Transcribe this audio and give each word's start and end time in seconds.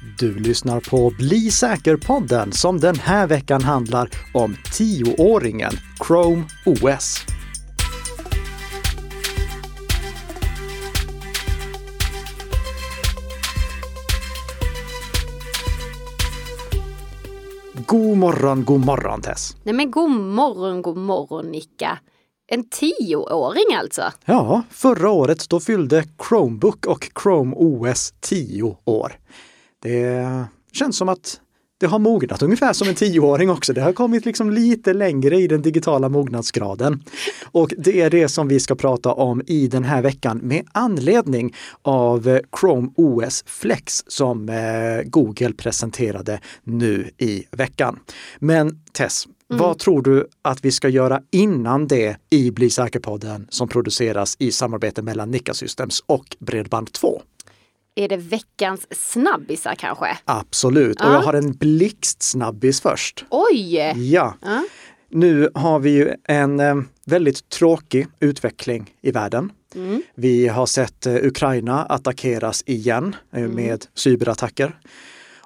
Du 0.00 0.38
lyssnar 0.38 0.80
på 0.80 1.10
Bli 1.10 1.50
säker-podden 1.50 2.52
som 2.52 2.80
den 2.80 2.98
här 2.98 3.26
veckan 3.26 3.62
handlar 3.62 4.08
om 4.34 4.56
tioåringen 4.72 5.72
Chrome 6.06 6.44
OS. 6.66 7.16
God 17.86 18.18
morgon, 18.18 18.64
god 18.64 18.84
morgon 18.84 19.22
Tess! 19.22 19.56
Nej 19.62 19.74
men 19.74 19.90
god 19.90 20.10
morgon, 20.10 20.82
god 20.82 20.96
morgon 20.96 21.46
Nicka. 21.50 21.98
En 22.46 22.68
tioåring 22.68 23.76
alltså? 23.78 24.02
Ja, 24.24 24.62
förra 24.70 25.10
året 25.10 25.48
då 25.48 25.60
fyllde 25.60 26.04
Chromebook 26.28 26.86
och 26.86 27.10
Chrome 27.22 27.54
OS 27.56 28.14
tio 28.20 28.76
år. 28.84 29.12
Det 29.82 30.46
känns 30.72 30.96
som 30.96 31.08
att 31.08 31.40
det 31.80 31.86
har 31.86 31.98
mognat 31.98 32.42
ungefär 32.42 32.72
som 32.72 32.88
en 32.88 32.94
tioåring 32.94 33.50
också. 33.50 33.72
Det 33.72 33.80
har 33.80 33.92
kommit 33.92 34.24
liksom 34.24 34.50
lite 34.50 34.92
längre 34.92 35.36
i 35.36 35.46
den 35.46 35.62
digitala 35.62 36.08
mognadsgraden. 36.08 37.02
Och 37.44 37.72
det 37.78 38.00
är 38.00 38.10
det 38.10 38.28
som 38.28 38.48
vi 38.48 38.60
ska 38.60 38.74
prata 38.74 39.12
om 39.12 39.42
i 39.46 39.68
den 39.68 39.84
här 39.84 40.02
veckan 40.02 40.38
med 40.38 40.66
anledning 40.72 41.54
av 41.82 42.40
Chrome 42.60 42.90
OS 42.96 43.44
Flex 43.46 44.04
som 44.06 44.48
eh, 44.48 45.02
Google 45.04 45.52
presenterade 45.52 46.40
nu 46.64 47.10
i 47.18 47.44
veckan. 47.50 47.98
Men 48.38 48.80
Tess, 48.92 49.26
Mm. 49.50 49.62
Vad 49.62 49.78
tror 49.78 50.02
du 50.02 50.26
att 50.42 50.64
vi 50.64 50.70
ska 50.70 50.88
göra 50.88 51.20
innan 51.30 51.86
det 51.86 52.16
i 52.30 52.50
Bli 52.50 52.70
säker-podden 52.70 53.46
som 53.48 53.68
produceras 53.68 54.36
i 54.38 54.52
samarbete 54.52 55.02
mellan 55.02 55.30
Nika 55.30 55.54
Systems 55.54 56.02
och 56.06 56.36
Bredband2? 56.40 57.20
Är 57.94 58.08
det 58.08 58.16
veckans 58.16 58.86
snabbisar 58.90 59.74
kanske? 59.74 60.18
Absolut, 60.24 61.00
och 61.00 61.06
ja. 61.06 61.12
jag 61.12 61.20
har 61.20 61.34
en 61.34 61.52
blixtsnabbis 61.52 62.80
först. 62.80 63.24
Oj! 63.30 63.74
Ja. 64.12 64.34
ja. 64.42 64.64
Nu 65.08 65.50
har 65.54 65.78
vi 65.78 65.90
ju 65.90 66.14
en 66.24 66.60
eh, 66.60 66.76
väldigt 67.06 67.48
tråkig 67.48 68.06
utveckling 68.20 68.90
i 69.02 69.10
världen. 69.10 69.52
Mm. 69.74 70.02
Vi 70.14 70.48
har 70.48 70.66
sett 70.66 71.06
eh, 71.06 71.14
Ukraina 71.14 71.84
attackeras 71.84 72.62
igen 72.66 73.16
eh, 73.32 73.42
mm. 73.42 73.54
med 73.54 73.86
cyberattacker. 73.94 74.80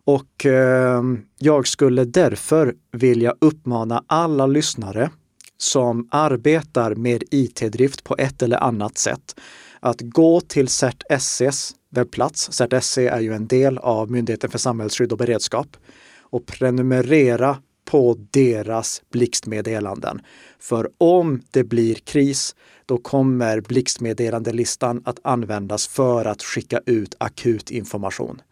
Och 0.05 0.47
eh, 0.47 1.03
jag 1.39 1.67
skulle 1.67 2.05
därför 2.05 2.75
vilja 2.93 3.35
uppmana 3.41 4.05
alla 4.07 4.47
lyssnare 4.47 5.11
som 5.59 6.09
arbetar 6.11 6.95
med 6.95 7.25
IT-drift 7.31 8.05
på 8.05 8.17
ett 8.19 8.43
eller 8.43 8.65
annat 8.65 8.99
sätt 8.99 9.41
att 9.81 10.01
gå 10.01 10.41
till 10.41 10.67
CERT-SEs 10.67 11.75
webbplats. 11.95 12.53
CERT-SE 12.53 13.09
är 13.09 13.21
ju 13.21 13.35
en 13.35 13.47
del 13.47 13.79
av 13.79 14.11
Myndigheten 14.11 14.51
för 14.51 14.59
samhällsskydd 14.59 15.13
och 15.13 15.19
beredskap 15.19 15.77
och 16.21 16.47
prenumerera 16.47 17.57
på 17.85 18.17
deras 18.31 19.03
blixtmeddelanden. 19.13 20.21
För 20.59 20.91
om 20.99 21.43
det 21.51 21.65
blir 21.65 21.95
kris, 21.95 22.55
då 22.87 22.99
kommer 22.99 23.61
blixtmeddelandelistan 23.61 25.03
att 25.05 25.19
användas 25.23 25.87
för 25.87 26.25
att 26.25 26.43
skicka 26.43 26.81
ut 26.87 27.15
akut 27.19 27.71
information 27.71 28.43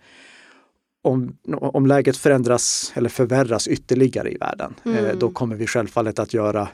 om, 1.02 1.36
om 1.60 1.86
läget 1.86 2.16
förändras 2.16 2.92
eller 2.94 3.08
förvärras 3.08 3.68
ytterligare 3.68 4.30
i 4.30 4.36
världen, 4.36 4.74
eh, 4.84 4.98
mm. 4.98 5.18
då 5.18 5.30
kommer 5.30 5.56
vi 5.56 5.66
självfallet 5.66 6.18
att 6.18 6.34
göra 6.34 6.68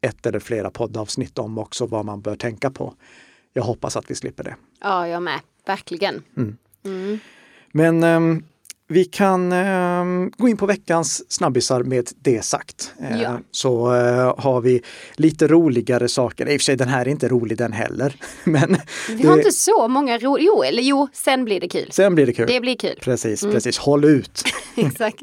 ett 0.00 0.26
eller 0.26 0.40
flera 0.40 0.70
poddavsnitt 0.70 1.38
om 1.38 1.58
också 1.58 1.86
vad 1.86 2.04
man 2.04 2.20
bör 2.20 2.36
tänka 2.36 2.70
på. 2.70 2.94
Jag 3.52 3.62
hoppas 3.62 3.96
att 3.96 4.10
vi 4.10 4.14
slipper 4.14 4.44
det. 4.44 4.56
Ja, 4.80 5.08
jag 5.08 5.22
med. 5.22 5.40
Verkligen. 5.66 6.22
Mm. 6.36 6.56
Mm. 6.84 7.18
Men 7.72 8.04
um, 8.04 8.44
vi 8.88 9.04
kan 9.04 9.52
eh, 9.52 10.04
gå 10.36 10.48
in 10.48 10.56
på 10.56 10.66
veckans 10.66 11.32
snabbisar 11.32 11.82
med 11.82 12.08
det 12.22 12.44
sagt. 12.44 12.92
Eh, 13.00 13.22
ja. 13.22 13.38
Så 13.50 13.94
eh, 13.94 14.34
har 14.38 14.60
vi 14.60 14.82
lite 15.14 15.46
roligare 15.46 16.08
saker. 16.08 16.48
I 16.48 16.56
och 16.56 16.60
för 16.60 16.64
sig 16.64 16.76
den 16.76 16.88
här 16.88 17.00
är 17.00 17.08
inte 17.08 17.28
rolig 17.28 17.58
den 17.58 17.72
heller. 17.72 18.14
Men 18.44 18.76
vi 19.08 19.26
har 19.26 19.36
inte 19.36 19.52
så 19.52 19.88
många 19.88 20.18
roliga, 20.18 20.46
jo, 20.46 20.62
eller 20.62 20.82
jo, 20.82 21.08
sen 21.12 21.44
blir 21.44 21.60
det 21.60 21.68
kul. 21.68 21.88
Sen 21.92 22.14
blir 22.14 22.26
det 22.26 22.32
kul. 22.32 22.46
Det 22.46 22.60
blir 22.60 22.76
kul. 22.76 22.98
Precis, 23.00 23.42
mm. 23.42 23.54
precis. 23.54 23.78
Håll 23.78 24.04
ut. 24.04 24.44
Exakt. 24.76 25.22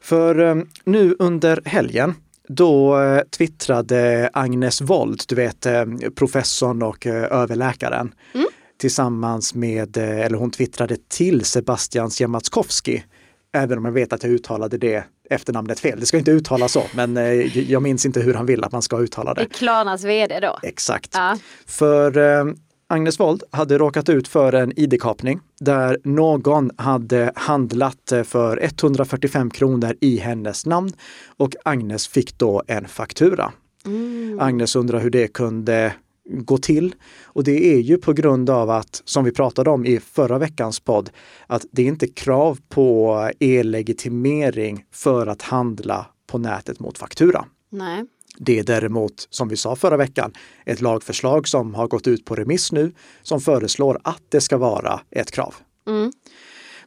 För 0.00 0.38
ehm, 0.38 0.68
nu 0.84 1.16
under 1.18 1.62
helgen 1.64 2.14
då 2.48 3.00
eh, 3.00 3.20
twittrade 3.20 4.30
Agnes 4.32 4.80
Wold, 4.80 5.22
du 5.28 5.34
vet 5.34 5.66
ehm, 5.66 5.98
professorn 6.14 6.82
och 6.82 7.06
eh, 7.06 7.40
överläkaren. 7.40 8.14
Mm 8.34 8.46
tillsammans 8.78 9.54
med, 9.54 9.96
eh, 9.96 10.20
eller 10.20 10.38
hon 10.38 10.50
twittrade 10.50 10.96
till 11.08 11.44
Sebastian 11.44 12.10
Siemiatkowski. 12.10 13.04
Även 13.52 13.78
om 13.78 13.84
jag 13.84 13.92
vet 13.92 14.12
att 14.12 14.22
jag 14.22 14.32
uttalade 14.32 14.78
det 14.78 15.04
efternamnet 15.30 15.80
fel. 15.80 16.00
Det 16.00 16.06
ska 16.06 16.18
inte 16.18 16.30
uttalas 16.30 16.72
så, 16.72 16.82
men 16.94 17.16
eh, 17.16 17.58
jag 17.70 17.82
minns 17.82 18.06
inte 18.06 18.20
hur 18.20 18.34
han 18.34 18.46
vill 18.46 18.64
att 18.64 18.72
man 18.72 18.82
ska 18.82 18.98
uttala 18.98 19.34
det. 19.34 19.46
Klarnas 19.46 20.04
vd 20.04 20.40
då? 20.40 20.58
Exakt. 20.62 21.10
Ja. 21.14 21.38
För 21.66 22.18
eh, 22.18 22.44
Agnes 22.88 23.20
Wold 23.20 23.42
hade 23.50 23.78
råkat 23.78 24.08
ut 24.08 24.28
för 24.28 24.52
en 24.52 24.72
id-kapning 24.78 25.40
där 25.60 25.98
någon 26.04 26.70
hade 26.76 27.32
handlat 27.34 28.12
för 28.24 28.64
145 28.64 29.50
kronor 29.50 29.94
i 30.00 30.16
hennes 30.16 30.66
namn 30.66 30.92
och 31.36 31.54
Agnes 31.64 32.08
fick 32.08 32.38
då 32.38 32.62
en 32.66 32.88
faktura. 32.88 33.52
Mm. 33.86 34.40
Agnes 34.40 34.76
undrar 34.76 35.00
hur 35.00 35.10
det 35.10 35.28
kunde 35.28 35.92
gå 36.28 36.58
till. 36.58 36.94
Och 37.24 37.44
det 37.44 37.74
är 37.74 37.78
ju 37.78 37.98
på 37.98 38.12
grund 38.12 38.50
av 38.50 38.70
att, 38.70 39.02
som 39.04 39.24
vi 39.24 39.32
pratade 39.32 39.70
om 39.70 39.86
i 39.86 40.00
förra 40.00 40.38
veckans 40.38 40.80
podd, 40.80 41.10
att 41.46 41.66
det 41.70 41.82
är 41.82 41.86
inte 41.86 42.08
krav 42.08 42.58
på 42.68 43.30
e-legitimering 43.40 44.84
för 44.92 45.26
att 45.26 45.42
handla 45.42 46.06
på 46.26 46.38
nätet 46.38 46.80
mot 46.80 46.98
faktura. 46.98 47.44
Nej. 47.70 48.04
Det 48.38 48.58
är 48.58 48.64
däremot, 48.64 49.28
som 49.30 49.48
vi 49.48 49.56
sa 49.56 49.76
förra 49.76 49.96
veckan, 49.96 50.32
ett 50.64 50.80
lagförslag 50.80 51.48
som 51.48 51.74
har 51.74 51.88
gått 51.88 52.06
ut 52.06 52.24
på 52.24 52.34
remiss 52.34 52.72
nu 52.72 52.92
som 53.22 53.40
föreslår 53.40 54.00
att 54.04 54.22
det 54.28 54.40
ska 54.40 54.56
vara 54.58 55.00
ett 55.10 55.30
krav. 55.30 55.54
Mm. 55.88 56.12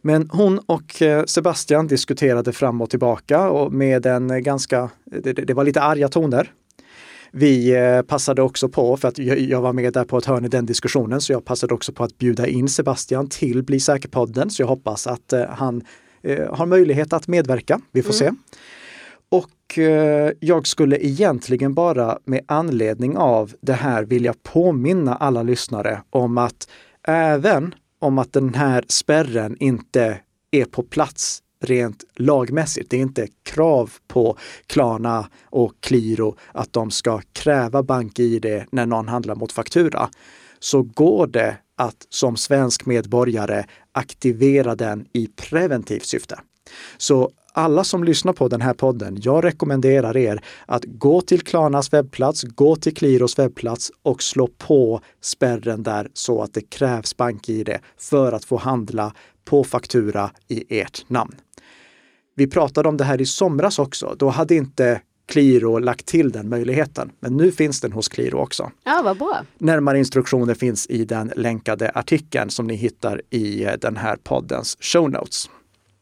Men 0.01 0.29
hon 0.29 0.59
och 0.59 1.01
eh, 1.01 1.25
Sebastian 1.25 1.87
diskuterade 1.87 2.53
fram 2.53 2.81
och 2.81 2.89
tillbaka 2.89 3.49
och 3.49 3.73
med 3.73 4.05
en 4.05 4.43
ganska, 4.43 4.89
det, 5.05 5.33
det 5.33 5.53
var 5.53 5.63
lite 5.63 5.81
arga 5.81 6.07
toner 6.09 6.53
vi 7.31 7.75
eh, 7.75 8.01
passade 8.01 8.41
också 8.41 8.69
på, 8.69 8.97
för 8.97 9.07
att 9.07 9.17
jag 9.17 9.61
var 9.61 9.73
med 9.73 9.93
där 9.93 10.03
på 10.03 10.17
ett 10.17 10.25
hörn 10.25 10.45
i 10.45 10.47
den 10.47 10.65
diskussionen, 10.65 11.21
så 11.21 11.33
jag 11.33 11.45
passade 11.45 11.73
också 11.73 11.93
på 11.93 12.03
att 12.03 12.17
bjuda 12.17 12.47
in 12.47 12.69
Sebastian 12.69 13.29
till 13.29 13.63
Bli 13.63 13.79
säker-podden. 13.79 14.49
Så 14.49 14.61
jag 14.61 14.67
hoppas 14.67 15.07
att 15.07 15.33
eh, 15.33 15.45
han 15.49 15.83
eh, 16.23 16.55
har 16.55 16.65
möjlighet 16.65 17.13
att 17.13 17.27
medverka. 17.27 17.81
Vi 17.91 18.03
får 18.03 18.21
mm. 18.21 18.35
se. 18.35 18.55
Och 19.31 19.79
jag 20.39 20.67
skulle 20.67 21.05
egentligen 21.05 21.73
bara 21.73 22.19
med 22.25 22.41
anledning 22.45 23.17
av 23.17 23.53
det 23.61 23.73
här 23.73 24.03
vilja 24.03 24.33
påminna 24.43 25.15
alla 25.15 25.43
lyssnare 25.43 26.01
om 26.09 26.37
att 26.37 26.69
även 27.07 27.75
om 27.99 28.17
att 28.17 28.33
den 28.33 28.53
här 28.53 28.83
spärren 28.87 29.57
inte 29.59 30.19
är 30.51 30.65
på 30.65 30.83
plats 30.83 31.41
rent 31.63 32.03
lagmässigt. 32.15 32.89
Det 32.89 32.97
är 32.97 33.01
inte 33.01 33.27
krav 33.43 33.91
på 34.07 34.37
Klarna 34.67 35.29
och 35.43 35.73
Qliro 35.79 36.35
att 36.51 36.73
de 36.73 36.91
ska 36.91 37.21
kräva 37.33 37.83
bank-id 37.83 38.65
när 38.71 38.85
någon 38.85 39.07
handlar 39.07 39.35
mot 39.35 39.51
faktura. 39.51 40.09
Så 40.59 40.81
går 40.81 41.27
det 41.27 41.57
att 41.77 42.07
som 42.09 42.37
svensk 42.37 42.85
medborgare 42.85 43.65
aktivera 43.91 44.75
den 44.75 45.05
i 45.13 45.27
preventivt 45.27 46.05
syfte. 46.05 46.39
Så 46.97 47.31
alla 47.53 47.83
som 47.83 48.03
lyssnar 48.03 48.33
på 48.33 48.47
den 48.47 48.61
här 48.61 48.73
podden, 48.73 49.17
jag 49.21 49.43
rekommenderar 49.43 50.17
er 50.17 50.43
att 50.65 50.83
gå 50.85 51.21
till 51.21 51.41
Klarnas 51.41 51.93
webbplats, 51.93 52.43
gå 52.43 52.75
till 52.75 52.95
Qliros 52.95 53.39
webbplats 53.39 53.91
och 54.03 54.23
slå 54.23 54.47
på 54.47 55.01
spärren 55.21 55.83
där 55.83 56.09
så 56.13 56.41
att 56.41 56.53
det 56.53 56.69
krävs 56.69 57.17
bank-id 57.17 57.77
för 57.97 58.31
att 58.31 58.45
få 58.45 58.57
handla 58.57 59.13
på 59.45 59.63
faktura 59.63 60.31
i 60.47 60.79
ert 60.79 61.09
namn. 61.09 61.35
Vi 62.39 62.47
pratade 62.47 62.89
om 62.89 62.97
det 62.97 63.03
här 63.03 63.21
i 63.21 63.25
somras 63.25 63.79
också. 63.79 64.15
Då 64.19 64.29
hade 64.29 64.55
inte 64.55 65.01
Qliro 65.27 65.79
lagt 65.79 66.05
till 66.05 66.31
den 66.31 66.49
möjligheten. 66.49 67.11
Men 67.19 67.37
nu 67.37 67.51
finns 67.51 67.81
den 67.81 67.91
hos 67.91 68.09
Qliro 68.09 68.37
också. 68.37 68.71
Ja, 68.83 69.01
vad 69.03 69.17
bra. 69.17 69.45
Närmare 69.57 69.99
instruktioner 69.99 70.53
finns 70.53 70.87
i 70.87 71.05
den 71.05 71.31
länkade 71.35 71.91
artikeln 71.95 72.49
som 72.49 72.67
ni 72.67 72.75
hittar 72.75 73.21
i 73.29 73.63
eh, 73.63 73.71
den 73.81 73.97
här 73.97 74.15
poddens 74.23 74.77
show 74.79 75.11
notes. 75.11 75.49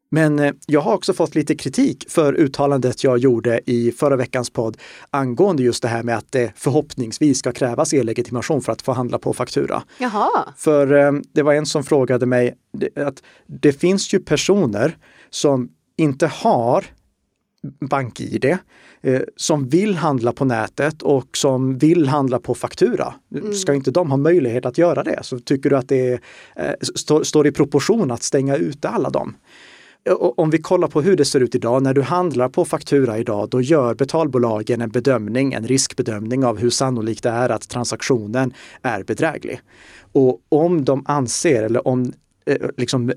Men 0.09 0.39
eh, 0.39 0.53
jag 0.65 0.81
har 0.81 0.93
också 0.93 1.13
fått 1.13 1.35
lite 1.35 1.55
kritik 1.55 2.05
för 2.09 2.33
uttalandet 2.33 3.03
jag 3.03 3.17
gjorde 3.17 3.61
i 3.65 3.91
förra 3.91 4.15
veckans 4.15 4.49
podd 4.49 4.77
angående 5.09 5.63
just 5.63 5.81
det 5.81 5.87
här 5.87 6.03
med 6.03 6.17
att 6.17 6.31
det 6.31 6.51
förhoppningsvis 6.55 7.39
ska 7.39 7.51
krävas 7.51 7.93
e-legitimation 7.93 8.61
för 8.61 8.71
att 8.71 8.81
få 8.81 8.91
handla 8.91 9.19
på 9.19 9.33
faktura. 9.33 9.83
Jaha. 9.97 10.53
För 10.57 10.93
eh, 10.93 11.11
det 11.33 11.43
var 11.43 11.53
en 11.53 11.65
som 11.65 11.83
frågade 11.83 12.25
mig 12.25 12.55
att 12.95 13.23
det 13.47 13.73
finns 13.73 14.13
ju 14.13 14.19
personer 14.19 14.97
som 15.29 15.69
inte 15.97 16.27
har 16.27 16.85
BankID 17.79 18.57
eh, 19.01 19.21
som 19.35 19.69
vill 19.69 19.95
handla 19.95 20.33
på 20.33 20.45
nätet 20.45 21.01
och 21.01 21.37
som 21.37 21.77
vill 21.77 22.07
handla 22.07 22.39
på 22.39 22.55
faktura. 22.55 23.13
Mm. 23.35 23.53
Ska 23.53 23.73
inte 23.73 23.91
de 23.91 24.09
ha 24.09 24.17
möjlighet 24.17 24.65
att 24.65 24.77
göra 24.77 25.03
det? 25.03 25.19
Så 25.23 25.39
tycker 25.39 25.69
du 25.69 25.77
att 25.77 25.89
det 25.89 26.07
är, 26.07 26.19
eh, 26.55 26.73
står, 26.95 27.23
står 27.23 27.47
i 27.47 27.51
proportion 27.51 28.11
att 28.11 28.23
stänga 28.23 28.55
ute 28.55 28.89
alla 28.89 29.09
dem? 29.09 29.35
om 30.35 30.49
vi 30.49 30.57
kollar 30.57 30.87
på 30.87 31.01
hur 31.01 31.15
det 31.15 31.25
ser 31.25 31.39
ut 31.39 31.55
idag, 31.55 31.83
när 31.83 31.93
du 31.93 32.01
handlar 32.01 32.49
på 32.49 32.65
faktura 32.65 33.17
idag, 33.17 33.49
då 33.49 33.61
gör 33.61 33.95
betalbolagen 33.95 34.81
en 34.81 34.89
bedömning, 34.89 35.53
en 35.53 35.67
riskbedömning 35.67 36.45
av 36.45 36.57
hur 36.57 36.69
sannolikt 36.69 37.23
det 37.23 37.29
är 37.29 37.49
att 37.49 37.69
transaktionen 37.69 38.53
är 38.81 39.03
bedräglig. 39.03 39.59
Och 40.11 40.41
om 40.49 40.85
de 40.85 41.03
anser, 41.07 41.63
eller 41.63 41.87
om 41.87 42.13
eh, 42.45 42.57
liksom 42.77 43.11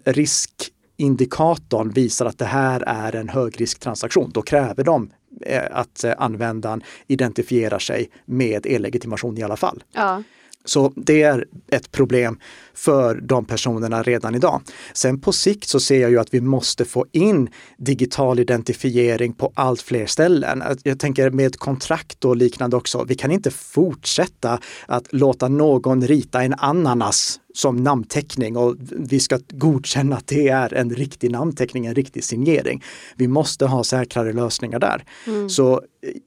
riskindikatorn 1.00 1.90
visar 1.90 2.26
att 2.26 2.38
det 2.38 2.44
här 2.44 2.82
är 2.86 3.16
en 3.16 3.28
högrisktransaktion, 3.28 4.30
då 4.34 4.42
kräver 4.42 4.84
de 4.84 5.10
eh, 5.46 5.62
att 5.70 6.04
användaren 6.18 6.82
identifierar 7.06 7.78
sig 7.78 8.10
med 8.24 8.66
e-legitimation 8.66 9.38
i 9.38 9.42
alla 9.42 9.56
fall. 9.56 9.82
Ja. 9.92 10.22
Så 10.64 10.92
det 10.96 11.22
är 11.22 11.46
ett 11.70 11.92
problem 11.92 12.38
för 12.84 13.14
de 13.14 13.44
personerna 13.44 14.02
redan 14.02 14.34
idag. 14.34 14.62
Sen 14.92 15.20
på 15.20 15.32
sikt 15.32 15.68
så 15.68 15.80
ser 15.80 16.00
jag 16.00 16.10
ju 16.10 16.18
att 16.18 16.34
vi 16.34 16.40
måste 16.40 16.84
få 16.84 17.06
in 17.12 17.48
digital 17.78 18.38
identifiering 18.38 19.32
på 19.32 19.52
allt 19.54 19.82
fler 19.82 20.06
ställen. 20.06 20.62
Jag 20.82 20.98
tänker 20.98 21.30
med 21.30 21.56
kontrakt 21.56 22.24
och 22.24 22.36
liknande 22.36 22.76
också. 22.76 23.04
Vi 23.04 23.14
kan 23.14 23.30
inte 23.30 23.50
fortsätta 23.50 24.58
att 24.86 25.12
låta 25.12 25.48
någon 25.48 26.06
rita 26.06 26.42
en 26.42 26.54
ananas 26.58 27.40
som 27.54 27.76
namnteckning 27.76 28.56
och 28.56 28.76
vi 28.80 29.20
ska 29.20 29.38
godkänna 29.48 30.16
att 30.16 30.26
det 30.26 30.48
är 30.48 30.74
en 30.74 30.90
riktig 30.90 31.30
namnteckning, 31.30 31.86
en 31.86 31.94
riktig 31.94 32.24
signering. 32.24 32.82
Vi 33.16 33.28
måste 33.28 33.66
ha 33.66 33.84
säkrare 33.84 34.32
lösningar 34.32 34.78
där. 34.78 35.04
Mm. 35.26 35.48
Så 35.48 35.72
eh, 35.72 35.80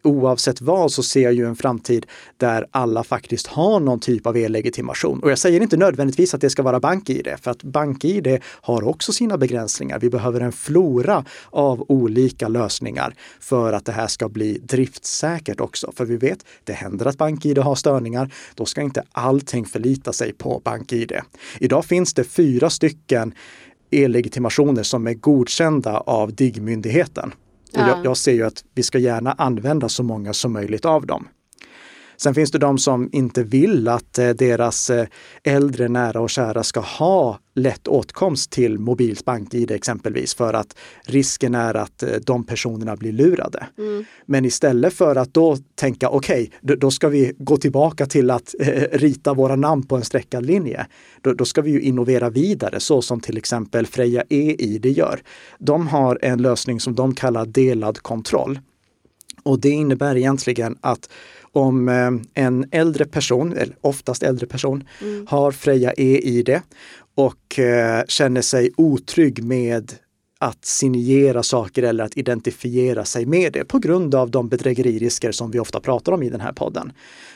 oavsett 0.04 0.62
vad 0.62 0.92
så 0.92 1.04
ser 1.04 1.22
jag 1.22 1.34
ju 1.34 1.46
en 1.46 1.56
framtid 1.56 2.06
där 2.38 2.68
alla 2.72 3.04
faktiskt 3.04 3.48
har 3.48 3.80
någon 3.80 4.00
typ 4.00 4.28
av 4.28 4.38
e-legitimation. 4.38 5.20
Och 5.20 5.32
jag 5.32 5.38
säger 5.38 5.62
inte 5.62 5.78
nödvändigtvis 5.78 6.34
att 6.34 6.42
det 6.44 6.50
ska 6.50 6.64
vara 6.64 6.80
BankID, 6.80 7.28
för 7.42 7.52
att 7.52 7.64
BankID 7.64 8.40
har 8.44 8.88
också 8.88 9.14
sina 9.14 9.38
begränsningar. 9.38 10.00
Vi 10.00 10.10
behöver 10.10 10.42
en 10.42 10.52
flora 10.52 11.26
av 11.50 11.86
olika 11.88 12.48
lösningar 12.48 13.16
för 13.40 13.74
att 13.74 13.86
det 13.86 13.92
här 13.92 14.08
ska 14.08 14.30
bli 14.30 14.60
driftsäkert 14.64 15.60
också. 15.60 15.92
För 15.96 16.06
vi 16.06 16.18
vet, 16.18 16.46
det 16.64 16.74
händer 16.74 17.06
att 17.06 17.18
BankID 17.18 17.58
har 17.58 17.76
störningar. 17.76 18.34
Då 18.56 18.66
ska 18.66 18.82
inte 18.82 19.04
allting 19.12 19.66
förlita 19.66 20.14
sig 20.14 20.34
på 20.34 20.62
BankID. 20.64 21.12
Idag 21.60 21.86
finns 21.86 22.14
det 22.14 22.24
fyra 22.24 22.70
stycken 22.70 23.34
e-legitimationer 23.92 24.84
som 24.84 25.08
är 25.08 25.14
godkända 25.14 25.98
av 25.98 26.34
DIGG-myndigheten. 26.36 27.34
Ja. 27.72 27.88
Jag, 27.88 28.06
jag, 28.06 28.18
ser 28.18 28.34
ju 28.34 28.44
att 28.44 28.64
vi 28.76 28.84
ska 28.84 28.98
gärna 28.98 29.32
använda 29.32 29.90
så 29.90 30.04
många 30.04 30.34
som 30.34 30.54
möjligt 30.54 30.86
av 30.86 31.06
dem. 31.06 31.28
Sen 32.24 32.34
finns 32.34 32.52
det 32.52 32.58
de 32.58 32.78
som 32.78 33.10
inte 33.12 33.44
vill 33.44 33.88
att 33.88 34.20
eh, 34.20 34.30
deras 34.30 34.90
eh, 34.90 35.08
äldre 35.44 35.88
nära 35.88 36.22
och 36.22 36.30
kära 36.30 36.64
ska 36.64 36.80
ha 36.80 37.40
lätt 37.56 37.88
åtkomst 37.88 38.52
till 38.52 38.80
mobilt 38.80 39.26
bank-id 39.26 39.72
exempelvis 39.72 40.36
för 40.36 40.54
att 40.54 40.78
risken 41.06 41.56
är 41.56 41.74
att 41.74 42.04
eh, 42.04 42.10
de 42.26 42.46
personerna 42.46 42.96
blir 42.96 43.12
lurade. 43.12 43.68
Mm. 43.78 44.06
Men 44.26 44.46
istället 44.46 44.94
för 44.94 45.16
att 45.16 45.34
då 45.34 45.58
tänka 45.76 46.10
okej, 46.10 46.52
okay, 46.62 46.76
då 46.76 46.92
ska 46.92 47.10
vi 47.10 47.34
gå 47.38 47.58
tillbaka 47.58 48.06
till 48.06 48.32
att 48.32 48.56
rita 48.92 49.34
våra 49.34 49.56
namn 49.56 49.84
på 49.84 49.96
en 49.96 50.04
streckad 50.04 50.46
linje. 50.46 50.88
Då, 51.22 51.34
då 51.34 51.46
ska 51.46 51.62
vi 51.62 51.72
ju 51.72 51.82
innovera 51.82 52.30
vidare 52.30 52.80
så 52.80 53.02
som 53.02 53.20
till 53.20 53.38
exempel 53.38 53.86
Freja 53.86 54.24
e-id 54.30 54.86
gör. 54.86 55.22
De 55.60 55.88
har 55.88 56.20
en 56.22 56.42
lösning 56.42 56.80
som 56.80 56.96
de 56.96 57.16
kallar 57.16 57.46
delad 57.46 58.00
kontroll. 58.00 58.60
Och 59.44 59.60
det 59.60 59.70
innebär 59.70 60.18
egentligen 60.18 60.78
att 60.82 61.10
om 61.54 61.90
eh, 61.90 62.44
en 62.44 62.66
äldre 62.72 63.06
person, 63.06 63.54
eller 63.54 63.76
oftast 63.82 64.24
äldre 64.24 64.48
person, 64.48 64.84
mm. 65.02 65.28
har 65.30 65.52
Freja 65.52 65.94
e-id 65.94 66.60
och 67.16 67.60
eh, 67.60 68.04
känner 68.08 68.42
sig 68.42 68.72
otrygg 68.78 69.44
med 69.44 69.94
att 70.40 70.66
signera 70.66 71.44
saker 71.44 71.84
eller 71.84 72.04
att 72.04 72.18
identifiera 72.18 73.06
sig 73.06 73.26
med 73.26 73.54
det 73.54 73.66
på 73.66 73.80
grund 73.80 74.16
av 74.16 74.32
de 74.32 74.50
bedrägeririsker 74.50 75.32
som 75.32 75.52
vi 75.52 75.60
ofta 75.60 75.80
pratar 75.80 76.12
om 76.12 76.24
i 76.24 76.30
den 76.30 76.42
här 76.42 76.52
podden. 76.52 76.92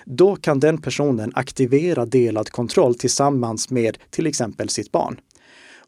Då 0.06 0.36
kan 0.36 0.60
den 0.60 0.82
personen 0.82 1.32
aktivera 1.36 2.06
delad 2.06 2.50
kontroll 2.50 2.96
tillsammans 2.96 3.70
med 3.70 3.98
till 4.10 4.28
exempel 4.28 4.70
sitt 4.70 4.92
barn. 4.92 5.20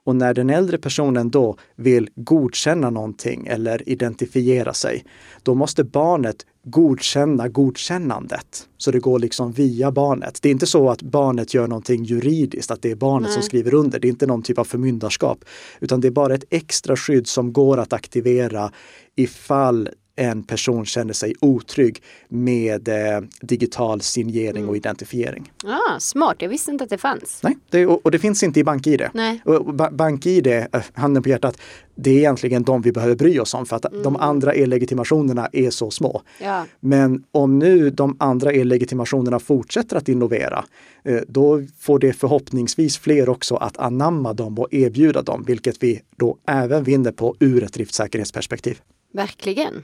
Och 0.04 0.16
när 0.16 0.34
den 0.34 0.50
äldre 0.50 0.78
personen 0.78 1.30
då 1.30 1.58
vill 1.76 2.10
godkänna 2.16 2.90
någonting 2.90 3.48
eller 3.48 3.90
identifiera 3.90 4.74
sig, 4.74 5.06
då 5.44 5.56
måste 5.56 5.84
barnet 5.84 6.46
godkänna 6.64 7.48
godkännandet. 7.48 8.68
Så 8.78 8.92
det 8.92 9.00
går 9.00 9.20
liksom 9.20 9.52
via 9.52 9.92
barnet. 9.92 10.40
Det 10.42 10.50
är 10.50 10.52
inte 10.52 10.66
så 10.66 10.90
att 10.90 11.02
barnet 11.02 11.54
gör 11.54 11.68
någonting 11.68 12.04
juridiskt, 12.04 12.72
att 12.72 12.82
det 12.82 12.92
är 12.92 12.96
barnet 12.96 13.28
Nej. 13.28 13.34
som 13.34 13.44
skriver 13.44 13.74
under. 13.74 14.00
Det 14.00 14.08
är 14.08 14.10
inte 14.10 14.28
någon 14.28 14.42
typ 14.42 14.60
av 14.60 14.64
förmyndarskap, 14.64 15.46
utan 15.80 16.02
det 16.02 16.08
är 16.08 16.12
bara 16.12 16.36
ett 16.36 16.44
extra 16.50 16.96
skydd 16.96 17.28
som 17.28 17.54
går 17.54 17.78
att 17.78 17.94
aktivera 17.94 18.72
ifall 19.16 19.90
en 20.20 20.44
person 20.44 20.86
känner 20.86 21.14
sig 21.14 21.34
otrygg 21.40 22.04
med 22.28 22.88
eh, 22.88 23.22
digital 23.42 24.02
signering 24.02 24.58
mm. 24.58 24.70
och 24.70 24.78
identifiering. 24.78 25.52
Ah, 25.64 26.00
smart, 26.00 26.36
jag 26.40 26.50
visste 26.50 26.72
inte 26.72 26.84
att 26.84 26.90
det 26.90 26.98
fanns. 26.98 27.40
Nej, 27.44 27.58
det, 27.70 27.86
och, 27.86 28.06
och, 28.06 28.12
det 28.12 28.20
finns 28.20 28.44
inte 28.44 28.60
i 28.60 28.64
BankID. 28.64 29.02
Nej. 29.14 29.42
Och, 29.46 29.74
ba, 29.74 29.92
BankID, 29.92 30.48
äh, 30.48 30.66
handen 30.94 31.24
på 31.24 31.30
hjärtat, 31.30 31.58
det 31.96 32.10
är 32.10 32.18
egentligen 32.18 32.64
de 32.64 32.82
vi 32.82 32.92
behöver 32.92 33.16
bry 33.16 33.40
oss 33.40 33.54
om 33.54 33.66
för 33.66 33.76
att 33.76 33.86
mm. 33.86 34.04
de 34.04 34.16
andra 34.16 34.56
e-legitimationerna 34.56 35.50
är 35.52 35.70
så 35.70 35.92
små. 35.92 36.22
Ja. 36.42 36.66
Men 36.80 37.24
om 37.32 37.60
nu 37.60 37.90
de 37.90 38.18
andra 38.20 38.54
e-legitimationerna 38.54 39.40
fortsätter 39.40 39.96
att 39.96 40.10
innovera, 40.10 40.66
eh, 41.04 41.22
då 41.28 41.64
får 41.80 42.00
det 42.00 42.14
förhoppningsvis 42.14 42.98
fler 42.98 43.30
också 43.30 43.56
att 43.56 43.78
anamma 43.78 44.34
dem 44.34 44.60
och 44.60 44.74
erbjuda 44.74 45.22
dem, 45.22 45.44
vilket 45.48 45.84
vi 45.84 46.02
då 46.18 46.38
även 46.48 46.84
vinner 46.84 47.12
på 47.12 47.36
ur 47.40 47.64
ett 47.64 47.74
driftsäkerhetsperspektiv. 47.74 48.82
Verkligen. 49.14 49.84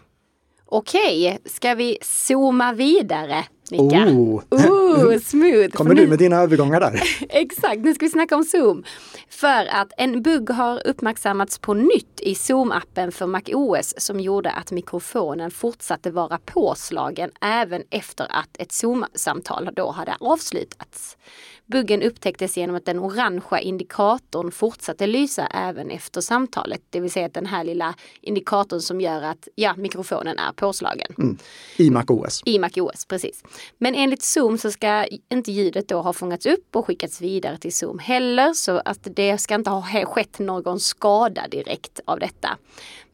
Okej, 0.67 1.39
ska 1.45 1.75
vi 1.75 1.97
zooma 2.01 2.73
vidare? 2.73 3.45
Mika? 3.71 4.05
Oh. 4.05 4.43
oh, 4.49 5.19
smooth! 5.23 5.69
Kommer 5.69 5.95
du 5.95 6.07
med 6.07 6.19
dina 6.19 6.35
övergångar 6.35 6.79
där? 6.79 7.01
Exakt, 7.29 7.79
nu 7.79 7.93
ska 7.93 8.05
vi 8.05 8.09
snacka 8.09 8.35
om 8.35 8.43
Zoom. 8.43 8.83
För 9.29 9.65
att 9.65 9.91
en 9.97 10.21
bugg 10.21 10.49
har 10.49 10.87
uppmärksammats 10.87 11.59
på 11.59 11.73
nytt 11.73 12.19
i 12.21 12.33
Zoom-appen 12.33 13.11
för 13.11 13.25
MacOS 13.27 13.93
som 13.97 14.19
gjorde 14.19 14.51
att 14.51 14.71
mikrofonen 14.71 15.51
fortsatte 15.51 16.11
vara 16.11 16.39
påslagen 16.45 17.31
även 17.41 17.83
efter 17.89 18.27
att 18.29 18.57
ett 18.59 18.71
Zoom-samtal 18.71 19.69
då 19.75 19.91
hade 19.91 20.15
avslutats. 20.19 21.17
Buggen 21.65 22.01
upptäcktes 22.01 22.57
genom 22.57 22.75
att 22.75 22.85
den 22.85 22.99
orangea 22.99 23.59
indikatorn 23.59 24.51
fortsatte 24.51 25.07
lysa 25.07 25.47
även 25.47 25.91
efter 25.91 26.21
samtalet. 26.21 26.81
Det 26.89 26.99
vill 26.99 27.11
säga 27.11 27.25
att 27.25 27.33
den 27.33 27.45
här 27.45 27.63
lilla 27.63 27.95
indikatorn 28.21 28.79
som 28.79 29.01
gör 29.01 29.21
att 29.21 29.47
ja, 29.55 29.75
mikrofonen 29.77 30.39
är 30.39 30.51
påslagen. 30.51 31.13
Mm. 31.17 31.37
I 31.77 31.89
MacOS. 31.89 32.41
I 32.45 32.59
MacOS, 32.59 33.05
precis. 33.05 33.43
Men 33.77 33.95
enligt 33.95 34.21
Zoom 34.21 34.57
så 34.57 34.71
ska 34.71 35.05
inte 35.29 35.51
ljudet 35.51 35.87
då 35.87 36.01
ha 36.01 36.13
fångats 36.13 36.45
upp 36.45 36.75
och 36.75 36.85
skickats 36.85 37.21
vidare 37.21 37.57
till 37.57 37.73
Zoom 37.73 37.99
heller 37.99 38.53
så 38.53 38.81
att 38.85 39.07
det 39.15 39.37
ska 39.37 39.55
inte 39.55 39.69
ha 39.69 40.05
skett 40.05 40.39
någon 40.39 40.79
skada 40.79 41.47
direkt 41.47 41.99
av 42.05 42.19
detta. 42.19 42.57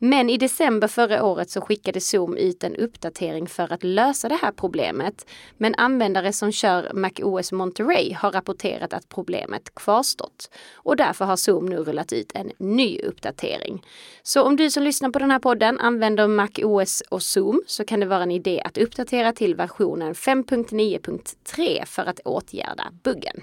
Men 0.04 0.30
i 0.30 0.38
december 0.38 0.88
förra 0.88 1.26
året 1.26 1.50
så 1.50 1.62
skickade 1.62 2.02
Zoom 2.02 2.38
ut 2.38 2.64
en 2.64 2.76
uppdatering 2.76 3.48
för 3.48 3.74
att 3.74 3.84
lösa 3.84 4.30
det 4.30 4.36
här 4.36 4.52
problemet. 4.52 5.26
Men 5.58 5.76
användare 5.76 6.34
som 6.34 6.52
kör 6.52 6.94
MacOS 6.94 7.52
Monterey 7.52 8.14
har 8.14 8.32
rapporterat 8.32 8.94
att 8.94 9.10
problemet 9.10 9.76
kvarstått. 9.76 10.50
Och 10.74 10.96
därför 10.96 11.26
har 11.26 11.36
Zoom 11.36 11.66
nu 11.66 11.78
rullat 11.78 12.14
ut 12.14 12.32
en 12.36 12.52
ny 12.58 13.00
uppdatering. 13.00 13.86
Så 14.24 14.44
om 14.44 14.56
du 14.56 14.72
som 14.72 14.84
lyssnar 14.84 15.10
på 15.10 15.20
den 15.20 15.32
här 15.32 15.40
podden 15.40 15.80
använder 15.80 16.28
MacOS 16.28 17.04
och 17.10 17.24
Zoom 17.24 17.62
så 17.68 17.86
kan 17.86 18.00
det 18.00 18.06
vara 18.06 18.24
en 18.24 18.32
idé 18.32 18.62
att 18.66 18.78
uppdatera 18.78 19.34
till 19.34 19.56
versionen 19.56 20.14
5.9.3 20.14 21.86
för 21.86 22.06
att 22.06 22.20
åtgärda 22.20 22.92
buggen. 23.04 23.42